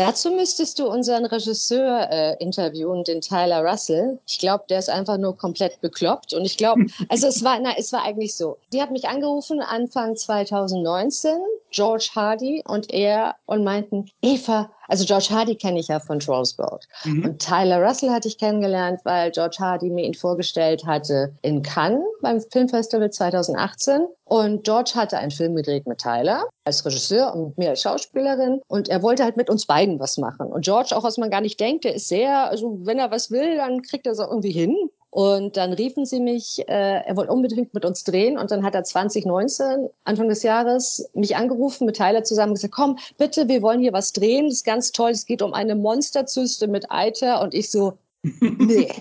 [0.00, 4.18] Dazu müsstest du unseren Regisseur äh, interviewen, den Tyler Russell.
[4.26, 6.32] Ich glaube, der ist einfach nur komplett bekloppt.
[6.32, 8.56] Und ich glaube, also es war, na, es war eigentlich so.
[8.72, 11.36] Die hat mich angerufen Anfang 2019,
[11.70, 16.86] George Hardy und er und meinten, Eva, also George Hardy kenne ich ja von Trollsboat.
[17.04, 17.24] Mhm.
[17.24, 22.02] Und Tyler Russell hatte ich kennengelernt, weil George Hardy mir ihn vorgestellt hatte in Cannes
[22.22, 24.08] beim Filmfestival 2018.
[24.24, 28.60] Und George hatte einen Film gedreht mit Tyler als Regisseur und mit mir als Schauspielerin.
[28.66, 30.48] Und er wollte halt mit uns beiden was machen.
[30.48, 33.30] Und George, auch was man gar nicht denkt, der ist sehr, also wenn er was
[33.30, 34.76] will, dann kriegt er es auch irgendwie hin.
[35.10, 38.38] Und dann riefen sie mich, äh, er wollte unbedingt mit uns drehen.
[38.38, 42.96] Und dann hat er 2019, Anfang des Jahres, mich angerufen, mit Tyler zusammen gesagt, komm,
[43.18, 44.46] bitte, wir wollen hier was drehen.
[44.46, 45.10] Das ist ganz toll.
[45.10, 47.42] Es geht um eine Monsterzyste mit Eiter.
[47.42, 48.92] Und ich so, nee.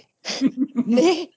[0.86, 1.30] nee,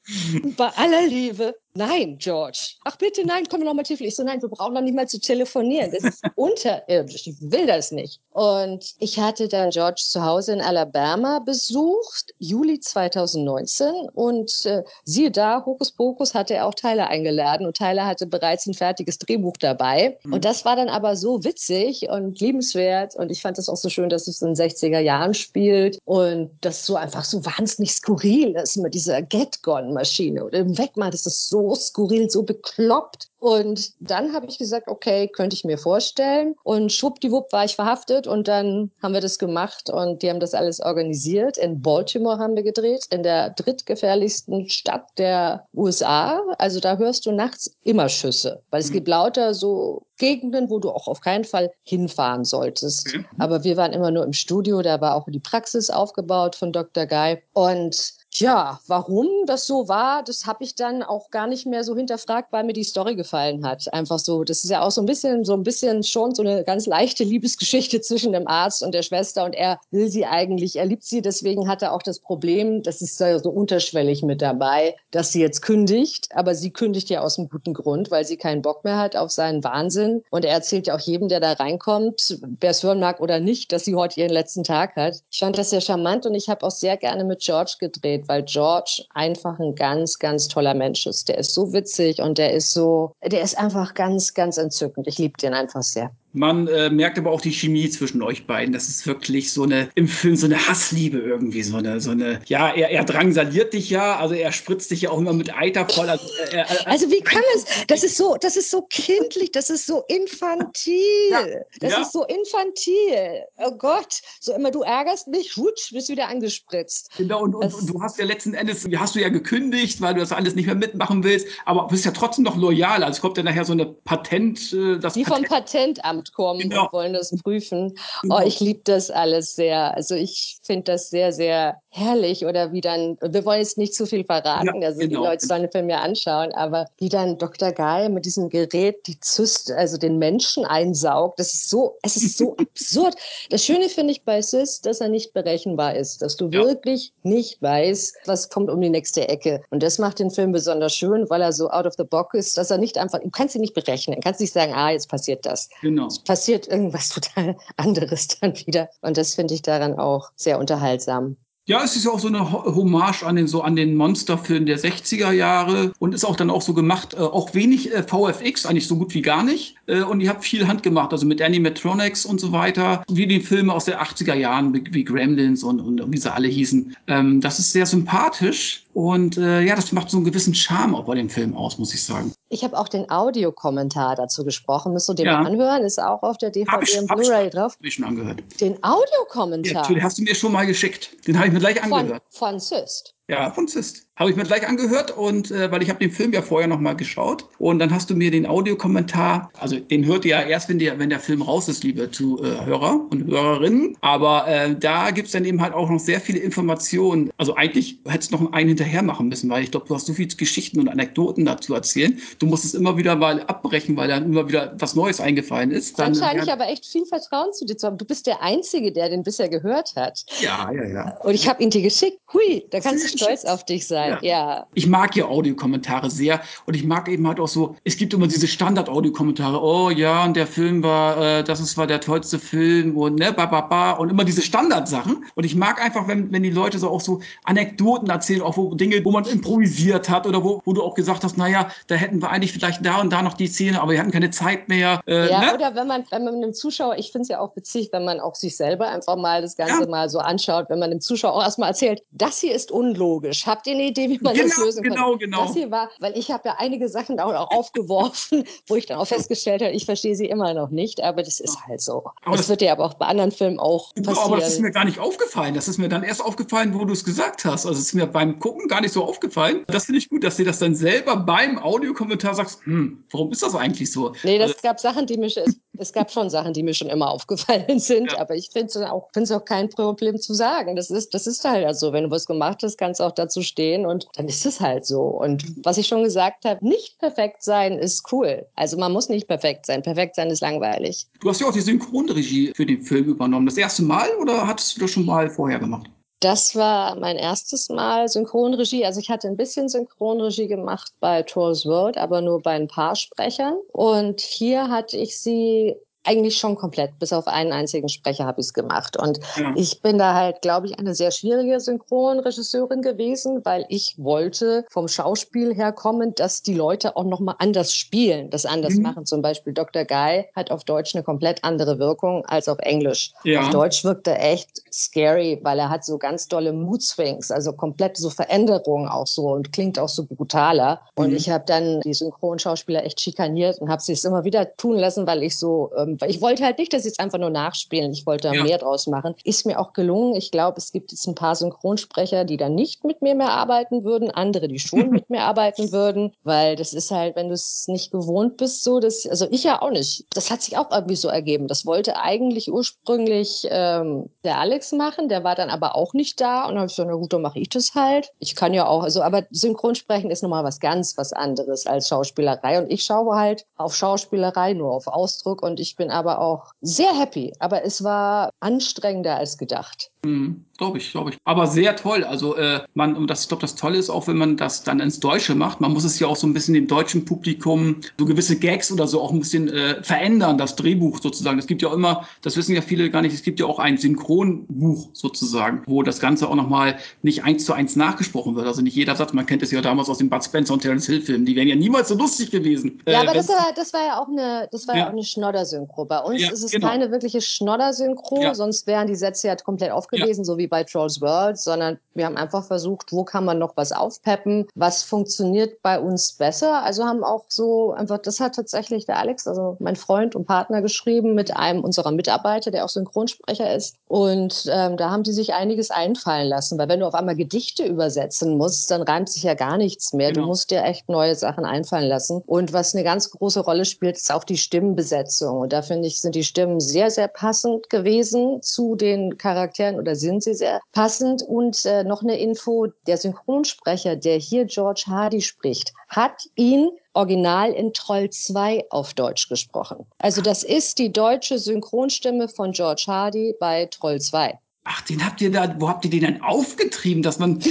[0.56, 2.74] bei aller Liebe, Nein, George.
[2.84, 4.04] Ach bitte, nein, komm noch mal tiefer.
[4.04, 5.90] Ich so, nein, wir brauchen noch nicht mal zu telefonieren.
[5.90, 7.26] Das ist unterirdisch.
[7.26, 8.20] Ich will das nicht.
[8.32, 13.86] Und ich hatte dann George zu Hause in Alabama besucht, Juli 2019.
[14.12, 17.66] Und äh, siehe da, Hokus Pokus hatte er auch Tyler eingeladen.
[17.66, 20.18] Und Tyler hatte bereits ein fertiges Drehbuch dabei.
[20.24, 20.34] Mhm.
[20.34, 23.16] Und das war dann aber so witzig und liebenswert.
[23.16, 25.98] Und ich fand das auch so schön, dass es in den 60er Jahren spielt.
[26.04, 30.44] Und das so einfach so wahnsinnig skurril ist mit dieser Get-Gone-Maschine.
[30.44, 33.28] Und im Wegmachen, das ist so so skurril, so bekloppt.
[33.38, 36.54] Und dann habe ich gesagt, okay, könnte ich mir vorstellen.
[36.62, 40.54] Und schwuppdiwupp war ich verhaftet und dann haben wir das gemacht und die haben das
[40.54, 41.58] alles organisiert.
[41.58, 46.40] In Baltimore haben wir gedreht, in der drittgefährlichsten Stadt der USA.
[46.58, 48.94] Also da hörst du nachts immer Schüsse, weil es mhm.
[48.94, 53.12] gibt lauter so Gegenden, wo du auch auf keinen Fall hinfahren solltest.
[53.12, 53.26] Mhm.
[53.38, 57.06] Aber wir waren immer nur im Studio, da war auch die Praxis aufgebaut von Dr.
[57.06, 57.42] Guy.
[57.54, 61.94] Und ja, warum das so war, das habe ich dann auch gar nicht mehr so
[61.94, 63.92] hinterfragt, weil mir die Story gefallen hat.
[63.92, 66.64] Einfach so, das ist ja auch so ein bisschen, so ein bisschen schon so eine
[66.64, 70.86] ganz leichte Liebesgeschichte zwischen dem Arzt und der Schwester und er will sie eigentlich, er
[70.86, 75.32] liebt sie, deswegen hat er auch das Problem, das ist so unterschwellig mit dabei, dass
[75.32, 78.84] sie jetzt kündigt, aber sie kündigt ja aus einem guten Grund, weil sie keinen Bock
[78.84, 82.70] mehr hat auf seinen Wahnsinn und er erzählt ja auch jedem, der da reinkommt, wer
[82.70, 85.22] es hören mag oder nicht, dass sie heute ihren letzten Tag hat.
[85.30, 88.42] Ich fand das sehr charmant und ich habe auch sehr gerne mit George gedreht weil
[88.42, 91.28] George einfach ein ganz, ganz toller Mensch ist.
[91.28, 95.06] Der ist so witzig und der ist so, der ist einfach ganz, ganz entzückend.
[95.06, 96.10] Ich liebe den einfach sehr.
[96.32, 98.72] Man äh, merkt aber auch die Chemie zwischen euch beiden.
[98.72, 102.40] Das ist wirklich so eine, im Film so eine Hassliebe irgendwie, so eine, so eine,
[102.46, 105.86] ja, er, er drangsaliert dich ja, also er spritzt dich ja auch immer mit Eiter
[105.88, 106.08] voll.
[106.08, 109.68] Also, äh, äh, also wie kann es, das ist so, das ist so kindlich, das
[109.68, 110.94] ist so infantil,
[111.30, 111.46] ja.
[111.80, 112.00] das ja.
[112.00, 113.42] ist so infantil.
[113.58, 117.10] Oh Gott, so immer, du ärgerst mich, hutsch, bist wieder angespritzt.
[117.18, 120.20] Genau, und, und, und, du hast ja letzten Endes, hast du ja gekündigt, weil du
[120.20, 123.04] das alles nicht mehr mitmachen willst, aber bist ja trotzdem noch loyal.
[123.04, 126.60] Also kommt ja nachher so eine Patent, äh, das Wie Patent vom Patentamt Amt kommen
[126.60, 126.84] genau.
[126.84, 127.94] und wollen das prüfen.
[128.22, 128.38] Genau.
[128.38, 129.94] Oh, ich liebe das alles sehr.
[129.94, 132.46] Also ich finde das sehr, sehr herrlich.
[132.46, 135.08] Oder wie dann, wir wollen jetzt nicht zu viel verraten, ja, also genau.
[135.20, 137.72] die Leute sollen den Film ja anschauen, aber wie dann Dr.
[137.72, 142.38] Guy mit diesem Gerät die Zyst, also den Menschen einsaugt, das ist so, es ist
[142.38, 143.16] so absurd.
[143.50, 146.64] Das Schöne finde ich bei Sis, dass er nicht berechenbar ist, dass du ja.
[146.64, 149.62] wirklich nicht weißt, was kommt um die nächste Ecke.
[149.70, 152.58] Und das macht den Film besonders schön, weil er so out of the box ist,
[152.58, 155.08] dass er nicht einfach, du kannst ihn nicht berechnen, du kannst nicht sagen, ah, jetzt
[155.08, 155.68] passiert das.
[155.80, 158.88] Genau passiert irgendwas total anderes dann wieder.
[159.00, 161.36] Und das finde ich daran auch sehr unterhaltsam.
[161.64, 164.80] Ja, es ist ja auch so eine Hommage an den, so an den Monsterfilm der
[164.80, 168.88] 60er Jahre und ist auch dann auch so gemacht, äh, auch wenig äh, VFX, eigentlich
[168.88, 169.76] so gut wie gar nicht.
[169.86, 173.72] Äh, und ihr habt viel handgemacht, also mit Animatronics und so weiter, wie die Filme
[173.72, 176.96] aus den 80er Jahren, wie, wie Gremlins und, und wie sie alle hießen.
[177.06, 181.04] Ähm, das ist sehr sympathisch und äh, ja, das macht so einen gewissen Charme auch
[181.04, 182.32] bei dem Film aus, muss ich sagen.
[182.50, 184.92] Ich habe auch den Audiokommentar dazu gesprochen.
[184.92, 185.40] Müsst du den ja.
[185.40, 185.82] mal anhören?
[185.82, 187.74] Ist auch auf der DVD ich, und Blu-ray drauf.
[187.74, 188.42] Hab ich schon angehört.
[188.60, 189.82] Den Audiokommentar?
[189.82, 191.26] Ja, den hast du mir schon mal geschickt.
[191.26, 192.22] Den habe ich mir gleich angehört.
[192.28, 193.14] Von, von Syst.
[193.32, 194.08] Ja, von Syst.
[194.16, 196.78] Habe ich mir gleich angehört und äh, weil ich habe den Film ja vorher noch
[196.78, 200.68] mal geschaut und dann hast du mir den Audiokommentar, also den hört ihr ja erst,
[200.68, 203.96] wenn der, wenn der Film raus ist, liebe Zuhörer und Hörerinnen.
[204.02, 207.30] Aber äh, da gibt's dann eben halt auch noch sehr viele Informationen.
[207.38, 210.12] Also eigentlich hättest du noch einen hinterher machen müssen, weil ich glaube, du hast so
[210.12, 212.20] viele Geschichten und Anekdoten dazu erzählen.
[212.38, 215.98] Du musst es immer wieder mal abbrechen, weil dann immer wieder was Neues eingefallen ist.
[215.98, 217.96] Dann, scheine ich aber echt viel Vertrauen zu dir zu haben.
[217.96, 220.26] Du bist der Einzige, der den bisher gehört hat.
[220.40, 221.16] Ja, ja, ja.
[221.22, 222.18] Und ich habe ihn dir geschickt.
[222.34, 224.18] Hui, da kannst du stolz auf dich sein.
[224.22, 224.32] ja.
[224.32, 224.66] ja.
[224.74, 228.26] Ich mag ja Audiokommentare sehr und ich mag eben halt auch so, es gibt immer
[228.26, 232.96] diese Standard-Audiokommentare, oh ja, und der Film war, äh, das ist, war der tollste Film
[232.96, 235.24] und ne, ba, ba, ba, und immer diese Standardsachen.
[235.34, 238.74] Und ich mag einfach, wenn, wenn die Leute so auch so Anekdoten erzählen, auch wo
[238.74, 242.20] Dinge, wo man improvisiert hat oder wo, wo du auch gesagt hast, naja, da hätten
[242.20, 245.00] wir eigentlich vielleicht da und da noch die Szene, aber wir hatten keine Zeit mehr.
[245.06, 245.54] Äh, ja, ne?
[245.54, 248.20] oder wenn man, wenn man einem Zuschauer, ich finde es ja auch witzig, wenn man
[248.20, 249.88] auch sich selber einfach mal das Ganze ja.
[249.88, 253.11] mal so anschaut, wenn man dem Zuschauer auch erstmal erzählt, das hier ist unlogisch.
[253.20, 255.18] Habt ihr eine Idee, wie man genau, das lösen genau, kann?
[255.18, 255.44] genau.
[255.44, 258.98] Das hier war, weil ich habe ja einige Sachen auch, auch aufgeworfen, wo ich dann
[258.98, 262.04] auch festgestellt habe, ich verstehe sie immer noch nicht, aber das ist halt so.
[262.22, 264.18] Aber das, das wird ja aber auch bei anderen Filmen auch passieren.
[264.18, 265.54] Aber das ist mir gar nicht aufgefallen.
[265.54, 267.66] Das ist mir dann erst aufgefallen, wo du es gesagt hast.
[267.66, 269.64] Also es ist mir beim Gucken gar nicht so aufgefallen.
[269.66, 273.42] Das finde ich gut, dass du das dann selber beim Audiokommentar sagst, hm, warum ist
[273.42, 274.12] das eigentlich so?
[274.22, 276.88] Nee, das also, gab Sachen, die mich, es, es, gab schon Sachen, die mir schon
[276.88, 278.18] immer aufgefallen sind, ja.
[278.18, 280.76] aber ich finde es auch, auch kein Problem zu sagen.
[280.76, 281.92] Das ist, das ist halt so.
[281.92, 284.86] Wenn du was gemacht hast, kannst du auch dazu stehen und dann ist es halt
[284.86, 285.02] so.
[285.02, 288.46] Und was ich schon gesagt habe, nicht perfekt sein ist cool.
[288.56, 289.82] Also man muss nicht perfekt sein.
[289.82, 291.06] Perfekt sein ist langweilig.
[291.20, 293.46] Du hast ja auch die Synchronregie für den Film übernommen.
[293.46, 295.88] Das erste Mal oder hattest du das schon mal vorher gemacht?
[296.22, 298.84] Das war mein erstes Mal Synchronregie.
[298.86, 302.94] Also ich hatte ein bisschen Synchronregie gemacht bei Trolls World, aber nur bei ein paar
[302.94, 303.56] Sprechern.
[303.72, 305.74] Und hier hatte ich sie
[306.04, 306.98] eigentlich schon komplett.
[306.98, 308.96] Bis auf einen einzigen Sprecher habe ich es gemacht.
[308.96, 309.52] Und ja.
[309.56, 314.88] ich bin da halt, glaube ich, eine sehr schwierige Synchronregisseurin gewesen, weil ich wollte vom
[314.88, 318.82] Schauspiel her kommen, dass die Leute auch nochmal anders spielen, das anders mhm.
[318.82, 319.06] machen.
[319.06, 319.84] Zum Beispiel Dr.
[319.84, 323.12] Guy hat auf Deutsch eine komplett andere Wirkung als auf Englisch.
[323.24, 323.42] Ja.
[323.42, 327.52] Auf Deutsch wirkt er echt scary, weil er hat so ganz dolle Mood Swings, also
[327.52, 330.80] komplett so Veränderungen auch so und klingt auch so brutaler.
[330.94, 331.16] Und mhm.
[331.16, 335.06] ich habe dann die Synchronschauspieler echt schikaniert und habe sie es immer wieder tun lassen,
[335.06, 337.92] weil ich so ähm, weil ich wollte halt nicht, dass sie es einfach nur nachspielen.
[337.92, 338.42] Ich wollte ja.
[338.42, 339.14] mehr draus machen.
[339.24, 340.14] Ist mir auch gelungen.
[340.14, 343.84] Ich glaube, es gibt jetzt ein paar Synchronsprecher, die dann nicht mit mir mehr arbeiten
[343.84, 347.66] würden, andere, die schon mit mir arbeiten würden, weil das ist halt, wenn du es
[347.68, 350.04] nicht gewohnt bist, so, das, also ich ja auch nicht.
[350.14, 351.48] Das hat sich auch irgendwie so ergeben.
[351.48, 356.46] Das wollte eigentlich ursprünglich ähm, der Alex machen, der war dann aber auch nicht da
[356.48, 358.10] und habe ich so, na gut, dann mache ich das halt.
[358.18, 362.58] Ich kann ja auch, also, aber Synchronsprechen ist nochmal was ganz was anderes als Schauspielerei
[362.58, 366.52] und ich schaue halt auf Schauspielerei, nur auf Ausdruck und ich bin bin aber auch
[366.60, 367.32] sehr happy.
[367.40, 369.90] Aber es war anstrengender als gedacht.
[370.04, 371.18] Mhm, glaube ich, glaube ich.
[371.24, 372.02] Aber sehr toll.
[372.02, 374.80] Also äh, man, und das, ich glaube, das Tolle ist auch, wenn man das dann
[374.80, 375.60] ins Deutsche macht.
[375.60, 378.88] Man muss es ja auch so ein bisschen dem deutschen Publikum so gewisse Gags oder
[378.88, 381.38] so auch ein bisschen äh, verändern, das Drehbuch sozusagen.
[381.38, 383.60] Es gibt ja auch immer, das wissen ja viele gar nicht, es gibt ja auch
[383.60, 388.48] ein Synchronbuch sozusagen, wo das Ganze auch nochmal nicht eins zu eins nachgesprochen wird.
[388.48, 390.86] Also nicht jeder Satz, man kennt es ja damals aus den Bud Spencer und Terence
[390.86, 392.82] Hill Filmen, die wären ja niemals so lustig gewesen.
[392.88, 394.92] Ja, äh, aber das war, das war ja auch eine, das war ja, ja auch
[394.92, 395.84] eine Schnodder-Synchro.
[395.84, 396.66] Bei uns ja, ist es genau.
[396.66, 398.34] keine wirkliche Schnodder-Synchro, ja.
[398.34, 400.24] sonst wären die Sätze ja komplett aufgenommen gewesen, ja.
[400.24, 403.72] so wie bei Trolls World, sondern wir haben einfach versucht, wo kann man noch was
[403.72, 406.62] aufpeppen, was funktioniert bei uns besser.
[406.62, 410.62] Also haben auch so einfach, das hat tatsächlich der Alex, also mein Freund und Partner,
[410.62, 413.76] geschrieben mit einem unserer Mitarbeiter, der auch Synchronsprecher ist.
[413.88, 417.64] Und ähm, da haben die sich einiges einfallen lassen, weil wenn du auf einmal Gedichte
[417.64, 420.12] übersetzen musst, dann reimt sich ja gar nichts mehr.
[420.12, 420.22] Genau.
[420.22, 422.22] Du musst dir echt neue Sachen einfallen lassen.
[422.26, 425.40] Und was eine ganz große Rolle spielt, ist auch die Stimmenbesetzung.
[425.40, 429.94] Und da finde ich, sind die Stimmen sehr, sehr passend gewesen zu den Charakteren oder
[429.96, 431.22] sind sie sehr passend.
[431.22, 437.52] Und äh, noch eine Info, der Synchronsprecher, der hier George Hardy spricht, hat ihn original
[437.52, 439.86] in Troll 2 auf Deutsch gesprochen.
[439.98, 444.38] Also das ist die deutsche Synchronstimme von George Hardy bei Troll 2.
[444.64, 447.40] Ach, den habt ihr da, wo habt ihr den denn aufgetrieben, dass man.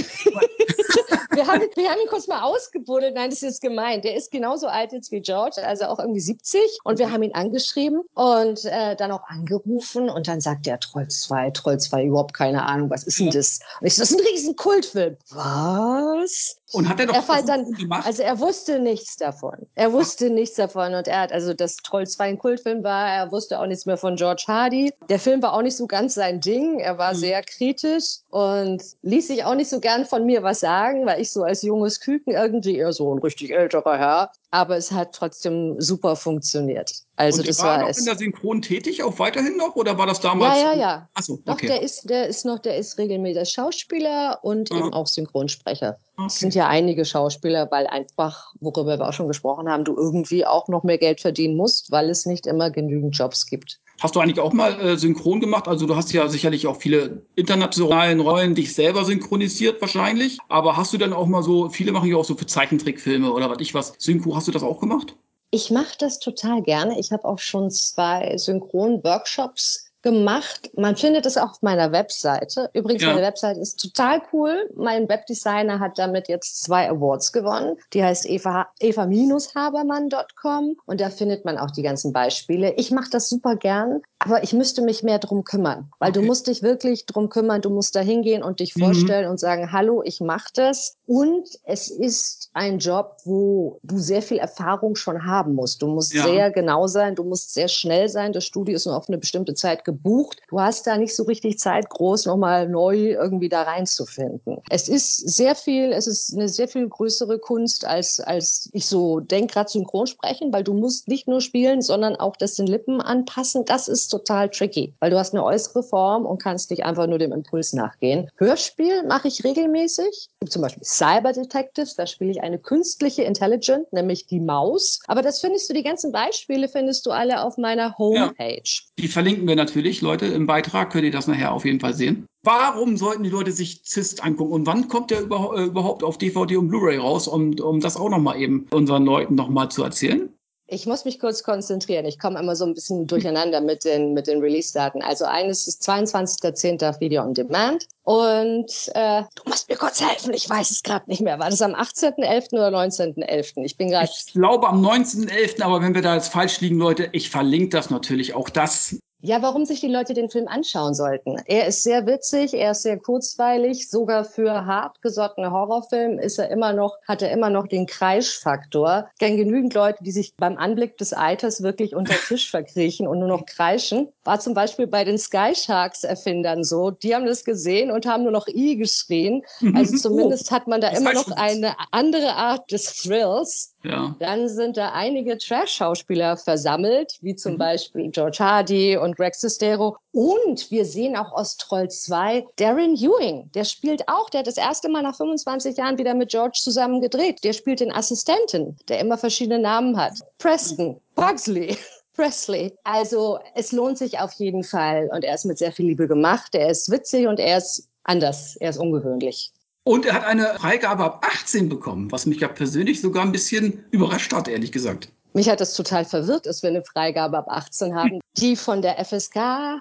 [1.34, 3.14] wir, haben, wir haben ihn kurz mal ausgebuddelt.
[3.14, 4.04] Nein, das ist gemeint.
[4.04, 6.60] Der ist genauso alt jetzt wie George, also auch irgendwie 70.
[6.84, 10.08] Und wir haben ihn angeschrieben und äh, dann auch angerufen.
[10.10, 13.60] Und dann sagt er, Troll 2, Troll 2, überhaupt keine Ahnung, was ist denn das?
[13.80, 15.16] Und ich so, das ist ein riesen Kultfilm.
[15.30, 16.56] Was?
[16.72, 18.06] Und hat er doch er dann, gemacht?
[18.06, 19.66] Also er wusste nichts davon.
[19.74, 20.32] Er wusste Ach.
[20.32, 20.94] nichts davon.
[20.94, 23.98] Und er hat, also das Troll 2 ein Kultfilm war, er wusste auch nichts mehr
[23.98, 24.92] von George Hardy.
[25.08, 26.80] Der Film war auch nicht so ganz sein Ding.
[26.80, 27.18] Er war mhm.
[27.18, 31.32] sehr kritisch und ließ sich auch nicht so gern von mir was sagen, weil ich
[31.32, 34.30] so als junges Küken irgendwie eher so ein richtig älterer Herr.
[34.50, 36.92] Aber es hat trotzdem super funktioniert.
[37.16, 40.06] Also und das war, war noch in der Synchron tätig, auch weiterhin noch, oder war
[40.06, 40.60] das damals?
[40.60, 41.08] Ja, ja, ja.
[41.14, 41.42] Achso, okay.
[41.46, 44.78] Doch, der ist, der ist noch, der ist regelmäßig Schauspieler und ja.
[44.78, 45.96] eben auch Synchronsprecher.
[46.16, 46.26] Okay.
[46.26, 50.44] Es sind ja einige Schauspieler, weil einfach, worüber wir auch schon gesprochen haben, du irgendwie
[50.44, 53.80] auch noch mehr Geld verdienen musst, weil es nicht immer genügend Jobs gibt.
[54.02, 55.68] Hast du eigentlich auch mal äh, synchron gemacht?
[55.68, 60.38] Also du hast ja sicherlich auch viele internationalen Rollen dich selber synchronisiert wahrscheinlich.
[60.48, 63.48] Aber hast du dann auch mal so, viele machen ja auch so für Zeichentrickfilme oder
[63.48, 65.14] was ich was, Synchro, hast du das auch gemacht?
[65.52, 66.98] Ich mache das total gerne.
[66.98, 70.70] Ich habe auch schon zwei Synchron-Workshops gemacht.
[70.76, 72.70] Man findet es auch auf meiner Webseite.
[72.72, 73.08] Übrigens, ja.
[73.08, 74.68] meine Webseite ist total cool.
[74.76, 77.76] Mein Webdesigner hat damit jetzt zwei Awards gewonnen.
[77.92, 82.74] Die heißt eva, eva-habermann.com und da findet man auch die ganzen Beispiele.
[82.74, 86.20] Ich mache das super gern, aber ich müsste mich mehr drum kümmern, weil okay.
[86.20, 87.60] du musst dich wirklich drum kümmern.
[87.60, 88.80] Du musst da hingehen und dich mhm.
[88.82, 90.96] vorstellen und sagen, hallo, ich mache das.
[91.06, 95.82] Und es ist ein Job, wo du sehr viel Erfahrung schon haben musst.
[95.82, 96.24] Du musst ja.
[96.24, 98.32] sehr genau sein, du musst sehr schnell sein.
[98.32, 100.40] Das Studio ist nur auf eine bestimmte Zeit gebucht.
[100.48, 104.58] Du hast da nicht so richtig Zeit, groß nochmal neu irgendwie da reinzufinden.
[104.70, 109.20] Es ist sehr viel, es ist eine sehr viel größere Kunst, als, als ich so
[109.20, 113.00] denke, gerade synchron sprechen, weil du musst nicht nur spielen, sondern auch das den Lippen
[113.00, 113.64] anpassen.
[113.64, 117.18] Das ist total tricky, weil du hast eine äußere Form und kannst nicht einfach nur
[117.18, 118.30] dem Impuls nachgehen.
[118.36, 120.28] Hörspiel mache ich regelmäßig.
[120.48, 125.00] Zum Beispiel Cyber Detectives, da spiele ich eine künstliche Intelligence, nämlich die Maus.
[125.06, 128.62] Aber das findest du, die ganzen Beispiele findest du alle auf meiner Homepage.
[128.64, 130.90] Ja, die verlinken wir natürlich, Leute, im Beitrag.
[130.90, 132.26] Könnt ihr das nachher auf jeden Fall sehen.
[132.44, 134.52] Warum sollten die Leute sich Zist angucken?
[134.52, 138.08] Und wann kommt der äh, überhaupt auf DVD und Blu-ray raus, um, um das auch
[138.08, 140.28] nochmal eben unseren Leuten nochmal zu erzählen?
[140.72, 142.06] Ich muss mich kurz konzentrieren.
[142.06, 145.02] Ich komme immer so ein bisschen durcheinander mit den, mit den Release-Daten.
[145.02, 146.98] Also eines ist 22.10.
[146.98, 147.86] Video on Demand.
[148.04, 151.38] Und äh, du musst mir kurz helfen, ich weiß es gerade nicht mehr.
[151.38, 152.54] War das am 18.11.
[152.54, 153.62] oder 19.11.?
[153.64, 154.08] Ich bin gerade.
[154.10, 157.90] Ich glaube am 19.11., aber wenn wir da jetzt falsch liegen, Leute, ich verlinke das
[157.90, 161.36] natürlich auch das ja, warum sich die Leute den Film anschauen sollten.
[161.46, 166.72] Er ist sehr witzig, er ist sehr kurzweilig, sogar für hartgesottene Horrorfilme ist er immer
[166.72, 169.08] noch, hat er immer noch den Kreischfaktor.
[169.20, 173.28] Kenne genügend Leute, die sich beim Anblick des Eiters wirklich unter Tisch verkriechen und nur
[173.28, 174.08] noch kreischen.
[174.24, 176.90] War zum Beispiel bei den Sky Sharks Erfindern so.
[176.90, 179.42] Die haben das gesehen und haben nur noch I geschrien.
[179.74, 183.71] Also zumindest hat man da immer noch eine andere Art des Thrills.
[183.84, 184.14] Ja.
[184.18, 187.58] Dann sind da einige Trash-Schauspieler versammelt, wie zum mhm.
[187.58, 189.96] Beispiel George Hardy und Greg Sestero.
[190.12, 193.50] Und wir sehen auch aus Troll 2 Darren Ewing.
[193.54, 197.00] Der spielt auch, der hat das erste Mal nach 25 Jahren wieder mit George zusammen
[197.00, 197.42] gedreht.
[197.44, 200.14] Der spielt den Assistenten, der immer verschiedene Namen hat.
[200.38, 201.76] Preston, Pugsley.
[202.14, 202.74] Presley.
[202.84, 206.54] Also es lohnt sich auf jeden Fall und er ist mit sehr viel Liebe gemacht.
[206.54, 208.56] Er ist witzig und er ist anders.
[208.56, 209.52] Er ist ungewöhnlich.
[209.84, 213.84] Und er hat eine Freigabe ab 18 bekommen, was mich ja persönlich sogar ein bisschen
[213.90, 215.08] überrascht hat, ehrlich gesagt.
[215.34, 218.20] Mich hat das total verwirrt, dass wir eine Freigabe ab 18 haben.
[218.36, 219.36] Die von der FSK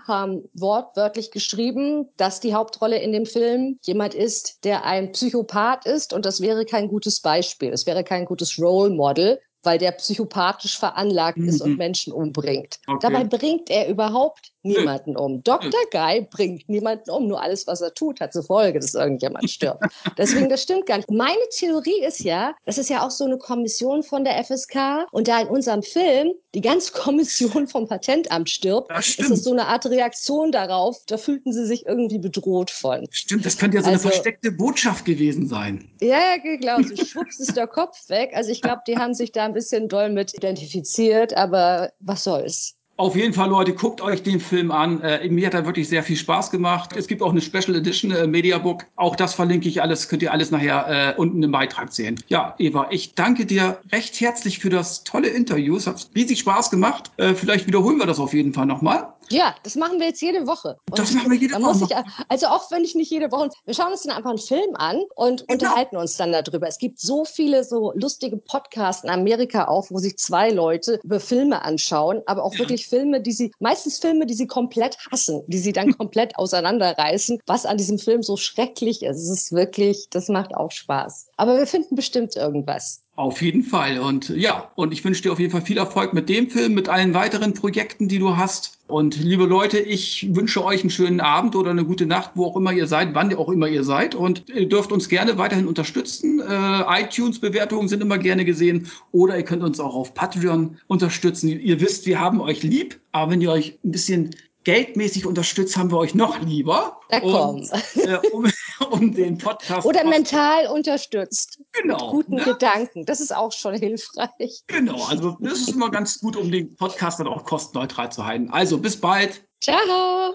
[0.08, 6.14] haben wortwörtlich geschrieben, dass die Hauptrolle in dem Film jemand ist, der ein Psychopath ist
[6.14, 7.72] und das wäre kein gutes Beispiel.
[7.72, 11.78] Es wäre kein gutes Role Model, weil der psychopathisch veranlagt ist und mhm.
[11.78, 12.80] Menschen umbringt.
[12.88, 13.00] Okay.
[13.02, 15.44] Dabei bringt er überhaupt niemanden um.
[15.44, 15.82] Dr.
[15.92, 17.28] Guy bringt niemanden um.
[17.28, 19.84] Nur alles, was er tut, hat zur Folge, dass irgendjemand stirbt.
[20.18, 21.10] Deswegen, das stimmt gar nicht.
[21.10, 25.28] Meine Theorie ist ja, das ist ja auch so eine Kommission von der FSK und
[25.28, 29.68] da in unserem Film die ganze Kommission vom Patentamt stirbt, das ist das so eine
[29.68, 30.98] Art Reaktion darauf.
[31.08, 33.08] Da fühlten sie sich irgendwie bedroht von.
[33.12, 35.90] Stimmt, das könnte ja so also, eine versteckte Botschaft gewesen sein.
[36.02, 36.82] Ja, ja, genau.
[36.82, 38.32] So schwupps ist der Kopf weg.
[38.34, 42.76] Also ich glaube, die haben sich da ein bisschen doll mit identifiziert, aber was soll's.
[43.02, 45.02] Auf jeden Fall, Leute, guckt euch den Film an.
[45.02, 46.92] Äh, mir hat er wirklich sehr viel Spaß gemacht.
[46.96, 48.86] Es gibt auch eine Special Edition äh, Mediabook.
[48.96, 52.22] Auch das verlinke ich alles, könnt ihr alles nachher äh, unten im Beitrag sehen.
[52.28, 55.78] Ja, Eva, ich danke dir recht herzlich für das tolle Interview.
[55.78, 57.10] Es hat riesig Spaß gemacht.
[57.18, 59.08] Äh, vielleicht wiederholen wir das auf jeden Fall nochmal.
[59.32, 60.78] Ja, das machen wir jetzt jede Woche.
[60.90, 61.86] Und das machen wir jede Woche.
[61.90, 64.76] Ich, also auch wenn ich nicht jede Woche, wir schauen uns dann einfach einen Film
[64.76, 65.54] an und genau.
[65.54, 66.68] unterhalten uns dann darüber.
[66.68, 71.20] Es gibt so viele so lustige Podcasts in Amerika auch, wo sich zwei Leute über
[71.20, 72.60] Filme anschauen, aber auch ja.
[72.60, 77.40] wirklich Filme, die sie, meistens Filme, die sie komplett hassen, die sie dann komplett auseinanderreißen,
[77.46, 79.18] was an diesem Film so schrecklich ist.
[79.18, 81.28] Es ist wirklich, das macht auch Spaß.
[81.38, 83.01] Aber wir finden bestimmt irgendwas.
[83.18, 84.00] Auf jeden Fall.
[84.00, 86.88] Und ja, und ich wünsche dir auf jeden Fall viel Erfolg mit dem Film, mit
[86.88, 88.80] allen weiteren Projekten, die du hast.
[88.88, 92.56] Und liebe Leute, ich wünsche euch einen schönen Abend oder eine gute Nacht, wo auch
[92.56, 94.16] immer ihr seid, wann auch immer ihr seid.
[94.16, 96.40] Und ihr dürft uns gerne weiterhin unterstützen.
[96.40, 98.88] Äh, iTunes-Bewertungen sind immer gerne gesehen.
[99.12, 101.50] Oder ihr könnt uns auch auf Patreon unterstützen.
[101.50, 103.00] Ihr wisst, wir haben euch lieb.
[103.12, 104.32] Aber wenn ihr euch ein bisschen
[104.64, 107.00] geldmäßig unterstützt, haben wir euch noch lieber.
[107.10, 107.68] Da komm.
[107.96, 108.52] Äh, um,
[108.90, 109.86] um, den Podcast.
[109.86, 111.60] Oder mental unterstützt.
[111.72, 111.98] Genau.
[111.98, 112.44] Mit guten ne?
[112.44, 113.06] Gedanken.
[113.06, 114.64] Das ist auch schon hilfreich.
[114.68, 115.04] Genau.
[115.06, 118.50] Also, das ist immer ganz gut, um den Podcast dann auch kostenneutral zu halten.
[118.52, 119.44] Also, bis bald.
[119.62, 120.34] Ciao.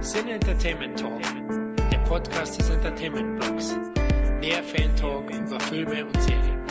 [0.00, 1.20] Sin Entertainment Talk.
[1.90, 3.76] Der Podcast des Entertainment Blogs.
[4.40, 6.65] Mehr Fan Talk über Filme und Serien.